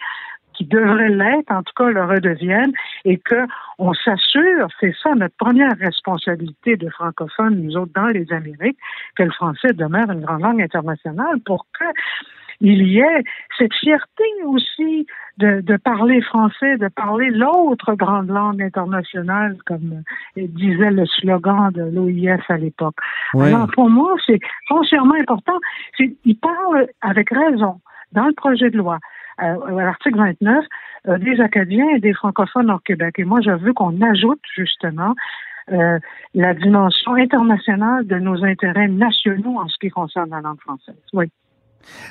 qui 0.52 0.64
devrait 0.64 1.08
l'être, 1.08 1.50
en 1.50 1.62
tout 1.62 1.72
cas 1.76 1.88
le 1.88 2.04
redevienne, 2.04 2.72
et 3.04 3.16
que 3.18 3.46
on 3.78 3.92
s'assure, 3.92 4.68
c'est 4.78 4.94
ça 5.02 5.14
notre 5.14 5.34
première 5.36 5.76
responsabilité 5.78 6.76
de 6.76 6.88
francophones, 6.90 7.60
nous 7.60 7.76
autres 7.76 7.92
dans 7.94 8.06
les 8.06 8.30
Amériques, 8.32 8.78
que 9.16 9.24
le 9.24 9.32
français 9.32 9.72
demeure 9.72 10.10
une 10.10 10.20
grande 10.20 10.42
langue 10.42 10.62
internationale 10.62 11.40
pour 11.44 11.66
que 11.78 11.84
il 12.60 12.86
y 12.86 13.00
ait 13.00 13.24
cette 13.58 13.74
fierté 13.74 14.24
aussi 14.46 15.06
de, 15.38 15.60
de 15.60 15.76
parler 15.76 16.20
français, 16.22 16.76
de 16.76 16.88
parler 16.88 17.30
l'autre 17.30 17.94
grande 17.94 18.28
langue 18.28 18.62
internationale, 18.62 19.56
comme 19.66 20.02
disait 20.36 20.90
le 20.90 21.06
slogan 21.06 21.70
de 21.72 21.82
l'OIF 21.82 22.48
à 22.48 22.56
l'époque. 22.56 22.96
Alors 23.34 23.68
pour 23.74 23.90
moi, 23.90 24.14
c'est 24.26 24.40
foncièrement 24.68 25.14
important. 25.14 25.58
Il 25.98 26.38
parle 26.38 26.86
avec 27.00 27.30
raison 27.30 27.80
dans 28.12 28.26
le 28.26 28.34
projet 28.34 28.70
de 28.70 28.78
loi. 28.78 28.98
Euh, 29.42 29.78
à 29.78 29.84
l'article 29.84 30.16
29, 30.16 30.64
euh, 31.08 31.18
des 31.18 31.40
Acadiens 31.40 31.88
et 31.96 31.98
des 31.98 32.14
francophones 32.14 32.70
au 32.70 32.78
Québec. 32.78 33.16
Et 33.18 33.24
moi, 33.24 33.40
je 33.40 33.50
veux 33.50 33.72
qu'on 33.72 34.00
ajoute 34.00 34.40
justement 34.54 35.14
euh, 35.72 35.98
la 36.34 36.54
dimension 36.54 37.14
internationale 37.14 38.06
de 38.06 38.16
nos 38.16 38.44
intérêts 38.44 38.86
nationaux 38.86 39.58
en 39.58 39.66
ce 39.66 39.76
qui 39.80 39.88
concerne 39.88 40.30
la 40.30 40.40
langue 40.40 40.60
française. 40.60 40.94
Oui. 41.12 41.26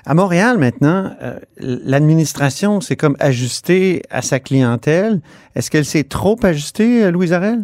À 0.06 0.14
Montréal, 0.14 0.58
maintenant, 0.58 1.12
euh, 1.22 1.40
l'administration 1.58 2.82
s'est 2.82 2.96
comme 2.96 3.16
ajustée 3.20 4.02
à 4.10 4.22
sa 4.22 4.40
clientèle. 4.40 5.20
Est-ce 5.56 5.72
qu'elle 5.72 5.86
s'est 5.86 6.04
trop 6.04 6.38
ajustée, 6.44 7.12
Louise 7.12 7.34
Arel? 7.34 7.60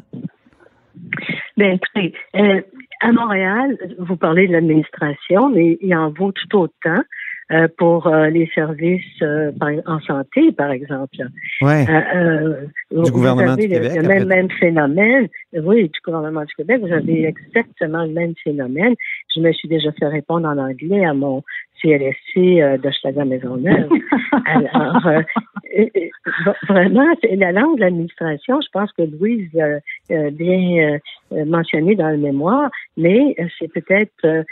Bien, 1.58 1.72
écoutez, 1.72 2.14
à 3.02 3.12
Montréal, 3.12 3.78
vous 3.98 4.18
parlez 4.18 4.48
de 4.48 4.54
l'administration, 4.54 5.50
mais 5.50 5.78
il 5.82 5.96
en 5.96 6.10
vaut 6.12 6.32
tout 6.32 6.58
autant 6.58 7.02
euh, 7.52 7.68
pour 7.80 8.06
euh, 8.06 8.28
les 8.30 8.48
services 8.54 9.02
euh, 9.24 9.52
en 9.88 10.00
santé, 10.02 10.52
par 10.52 10.70
exemple. 10.70 11.18
Ouais. 11.62 11.86
du 12.92 13.12
gouvernement 13.12 13.56
du 13.56 13.68
Québec. 13.68 13.92
Le 13.96 14.08
même, 14.08 14.28
même 14.28 14.52
phénomène. 14.52 15.28
Oui, 15.54 15.90
du 15.90 16.00
gouvernement 16.06 16.44
du 16.44 16.54
Québec, 16.54 16.82
vous 16.82 16.94
avez 16.94 17.26
exactement 17.26 18.04
le 18.04 18.12
même 18.12 18.34
phénomène. 18.44 18.94
Je 19.36 19.40
me 19.40 19.52
suis 19.54 19.68
déjà 19.68 19.92
fait 19.94 20.08
répondre 20.08 20.48
en 20.48 20.58
anglais 20.58 21.04
à 21.06 21.14
mon 21.14 21.42
CLSC 21.82 22.62
euh, 22.62 22.78
de 22.78 23.24
Maisonneuve. 23.24 23.90
Alors, 24.46 25.08
euh, 25.08 25.22
euh, 25.78 26.54
vraiment, 26.68 27.08
la 27.32 27.52
langue 27.52 27.78
de 27.78 27.82
l'administration, 27.82 28.60
je 28.62 28.68
pense 28.72 28.92
que 28.94 29.04
Louise 29.04 29.50
a 29.60 30.30
bien 30.32 31.00
mentionné 31.46 31.96
dans 31.96 32.10
le 32.10 32.18
mémoire, 32.18 32.70
mais 32.98 33.36
c'est 33.58 33.72
peut-être 33.72 34.46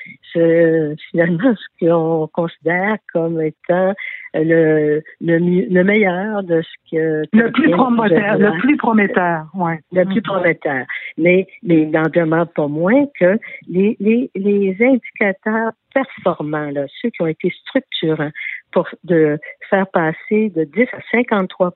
finalement 1.11 1.53
ce 1.55 1.85
qu'on 1.85 2.27
considère 2.27 2.97
comme 3.13 3.41
étant 3.41 3.93
le, 4.33 5.01
le, 5.21 5.37
le, 5.39 5.83
meilleur 5.83 6.43
de 6.43 6.61
ce 6.61 6.91
que... 6.91 7.23
Le 7.33 7.51
plus 7.51 7.71
prometteur, 7.71 8.37
le 8.37 8.59
plus 8.59 8.77
prometteur, 8.77 9.45
ouais. 9.55 9.79
Le 9.91 10.05
plus 10.05 10.21
prometteur. 10.21 10.85
Mais, 11.17 11.47
mais 11.63 11.85
n'en 11.85 12.09
demeure 12.13 12.47
pas 12.53 12.67
moins 12.67 13.05
que 13.19 13.39
les, 13.67 13.97
les, 13.99 14.29
les 14.35 14.77
indicateurs 14.79 15.71
performants, 15.97 16.69
là, 16.71 16.85
ceux 17.01 17.09
qui 17.09 17.21
ont 17.21 17.27
été 17.27 17.51
structurants 17.61 18.31
pour 18.71 18.87
de 19.03 19.39
faire 19.69 19.87
passer 19.87 20.51
de 20.55 20.63
10 20.63 20.81
à 20.93 20.99
53 21.11 21.73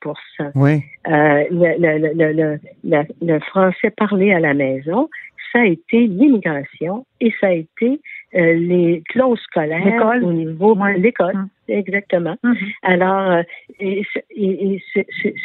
oui. 0.56 0.84
euh, 1.08 1.44
le, 1.50 2.14
le, 2.14 2.60
le, 2.84 3.04
le, 3.22 3.40
français 3.40 3.90
parlé 3.90 4.34
à 4.34 4.40
la 4.40 4.54
maison, 4.54 5.10
ça 5.52 5.60
a 5.60 5.66
été 5.66 6.08
l'immigration 6.08 7.06
et 7.20 7.34
ça 7.40 7.48
a 7.48 7.52
été 7.52 8.00
euh, 8.36 8.54
les 8.54 9.04
clauses 9.10 9.40
scolaires 9.40 10.22
au 10.24 10.32
niveau 10.32 10.76
de 10.76 11.00
l'école. 11.00 11.36
Hum. 11.36 11.50
Exactement. 11.68 12.36
Hum. 12.44 12.56
Alors, 12.84 13.32
euh, 13.32 13.44
et, 13.80 14.06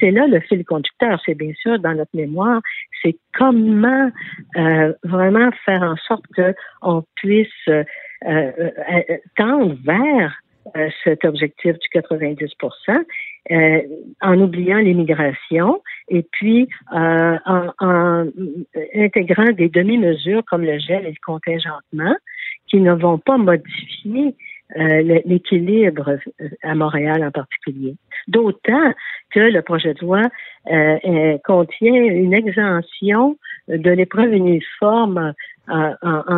c'est 0.01 0.11
là 0.11 0.27
le 0.27 0.41
fil 0.41 0.65
conducteur. 0.65 1.21
C'est 1.25 1.35
bien 1.35 1.53
sûr 1.61 1.79
dans 1.79 1.95
notre 1.95 2.15
mémoire, 2.15 2.61
c'est 3.03 3.17
comment 3.35 4.11
euh, 4.57 4.93
vraiment 5.05 5.51
faire 5.65 5.83
en 5.83 5.97
sorte 5.97 6.25
qu'on 6.35 7.05
puisse 7.17 7.49
euh, 7.69 7.85
euh, 8.27 8.53
tendre 9.37 9.77
vers 9.85 10.41
cet 11.05 11.25
objectif 11.25 11.79
du 11.79 11.89
90 11.93 12.51
en 13.51 14.41
oubliant 14.41 14.79
l'immigration 14.79 15.83
et 16.09 16.25
puis 16.33 16.69
en, 16.91 17.39
en, 17.79 18.27
intégrant 18.95 19.53
des 19.53 19.69
demi-mesures 19.69 20.43
comme 20.47 20.63
le 20.63 20.79
gel 20.79 21.07
et 21.07 21.11
le 21.11 21.25
contingentement 21.25 22.17
qui 22.69 22.81
ne 22.81 22.93
vont 22.93 23.19
pas 23.19 23.37
modifier 23.37 24.35
euh, 24.75 25.21
l'équilibre 25.25 26.19
euh, 26.41 26.49
à 26.65 26.75
Montréal 26.75 27.23
en 27.25 27.31
particulier. 27.31 27.95
D'autant 28.27 28.93
que 29.31 29.39
le 29.39 29.63
projet 29.63 29.95
de 29.95 30.01
loi 30.01 30.23
euh, 30.73 31.39
contient 31.45 31.95
une 31.95 32.35
exemption 32.35 33.39
de 33.69 33.91
l'épreuve 33.91 34.33
uniforme 34.33 35.35
en, 35.69 35.95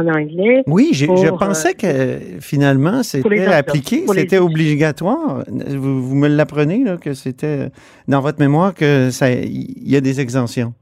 anglais. 0.09 0.63
Oui, 0.67 0.91
je 0.93 1.07
pensais 1.07 1.73
que 1.73 2.39
finalement 2.41 3.03
c'était 3.03 3.47
appliqué, 3.47 4.05
c'était 4.07 4.39
obligatoire. 4.39 5.45
Vous, 5.49 6.03
vous 6.03 6.15
me 6.15 6.29
l'apprenez 6.29 6.85
que 7.01 7.15
c'était 7.15 7.71
dans 8.09 8.21
votre 8.21 8.41
mémoire 8.41 8.75
que 8.75 9.11
ça, 9.11 9.31
il 9.31 9.89
y 9.89 9.97
a 9.97 10.03
des 10.03 10.21
exemptions. 10.21 10.75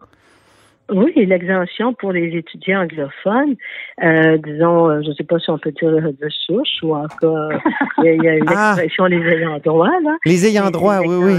Oui, 0.90 1.12
l'exemption 1.16 1.94
pour 1.94 2.12
les 2.12 2.36
étudiants 2.36 2.82
anglophones, 2.82 3.56
euh, 4.04 4.38
disons, 4.38 4.88
euh, 4.88 5.02
je 5.02 5.08
ne 5.08 5.14
sais 5.14 5.24
pas 5.24 5.38
si 5.38 5.50
on 5.50 5.58
peut 5.58 5.72
dire 5.72 5.90
de 5.90 6.28
souche 6.28 6.82
ou 6.82 6.94
encore, 6.94 7.50
il 8.04 8.22
y 8.22 8.28
a, 8.28 8.36
une 8.36 8.44
ah! 8.48 8.74
expression 8.76 9.06
les 9.06 9.20
ayants 9.20 9.58
droit, 9.58 9.90
là. 10.04 10.16
Les 10.24 10.46
ayants 10.46 10.70
droit, 10.70 11.00
oui, 11.00 11.16
oui. 11.16 11.34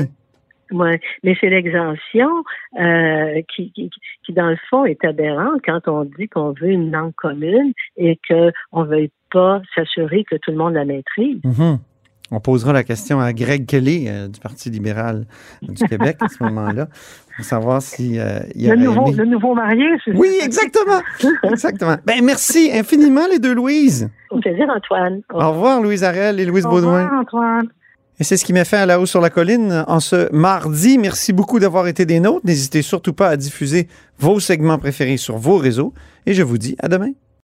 Ouais, 0.72 1.00
mais 1.24 1.38
c'est 1.40 1.50
l'exemption 1.50 2.30
euh, 2.78 3.42
qui, 3.56 3.72
qui, 3.72 3.90
qui, 4.26 4.34
dans 4.34 4.50
le 4.50 4.58
fond, 4.70 4.84
est 4.84 5.02
aberrante 5.06 5.62
quand 5.66 5.88
on 5.88 6.04
dit 6.04 6.28
qu'on 6.28 6.52
veut 6.52 6.72
une 6.72 6.92
langue 6.92 7.14
commune 7.16 7.72
et 7.96 8.20
qu'on 8.28 8.84
ne 8.84 8.88
veut 8.88 9.10
pas 9.32 9.62
s'assurer 9.74 10.26
que 10.26 10.36
tout 10.36 10.52
le 10.52 10.58
monde 10.58 10.74
la 10.74 10.84
maîtrise. 10.84 11.40
Mm-hmm. 11.46 11.78
On 12.32 12.40
posera 12.40 12.74
la 12.74 12.84
question 12.84 13.20
à 13.22 13.32
Greg 13.32 13.66
Kelly 13.66 14.06
euh, 14.08 14.28
du 14.28 14.40
Parti 14.40 14.70
libéral 14.70 15.26
du 15.62 15.82
Québec 15.88 16.18
à 16.20 16.28
ce 16.28 16.44
moment-là 16.44 16.88
pour 17.36 17.46
savoir 17.46 17.82
si 17.82 18.20
euh, 18.20 18.40
il 18.54 18.70
le, 18.70 18.76
nouveau, 18.76 19.12
le 19.12 19.26
nouveau 19.26 19.56
marié. 19.56 19.86
Oui, 20.14 20.36
exactement. 20.42 21.02
exactement. 21.44 21.96
Ben, 22.06 22.24
merci 22.24 22.70
infiniment 22.74 23.28
les 23.32 23.40
deux 23.40 23.54
Louise. 23.54 24.10
Au 24.30 24.40
plaisir 24.40 24.68
Antoine. 24.76 25.22
Au 25.34 25.52
revoir 25.52 25.82
Louise 25.82 26.04
Arel 26.04 26.40
et 26.40 26.46
Louise 26.46 26.66
Baudouin. 26.66 27.04
Au 27.04 27.06
revoir 27.06 27.22
Antoine. 27.22 27.68
Et 28.20 28.24
c'est 28.24 28.36
ce 28.36 28.44
qui 28.44 28.52
m'a 28.52 28.66
fait 28.66 28.78
à 28.78 28.86
la 28.88 29.00
haut 29.00 29.06
sur 29.06 29.22
la 29.22 29.30
colline 29.30 29.86
en 29.88 30.00
ce 30.00 30.34
mardi. 30.34 30.98
Merci 30.98 31.34
beaucoup 31.34 31.60
d'avoir 31.60 31.88
été 31.88 32.06
des 32.06 32.20
nôtres. 32.20 32.46
N'hésitez 32.46 32.82
surtout 32.82 33.14
pas 33.14 33.30
à 33.30 33.38
diffuser 33.38 33.88
vos 34.18 34.40
segments 34.40 34.80
préférés 34.80 35.18
sur 35.18 35.38
vos 35.38 35.58
réseaux. 35.58 35.94
Et 36.26 36.34
je 36.34 36.42
vous 36.42 36.58
dis 36.58 36.76
à 36.80 36.88
demain. 36.88 37.12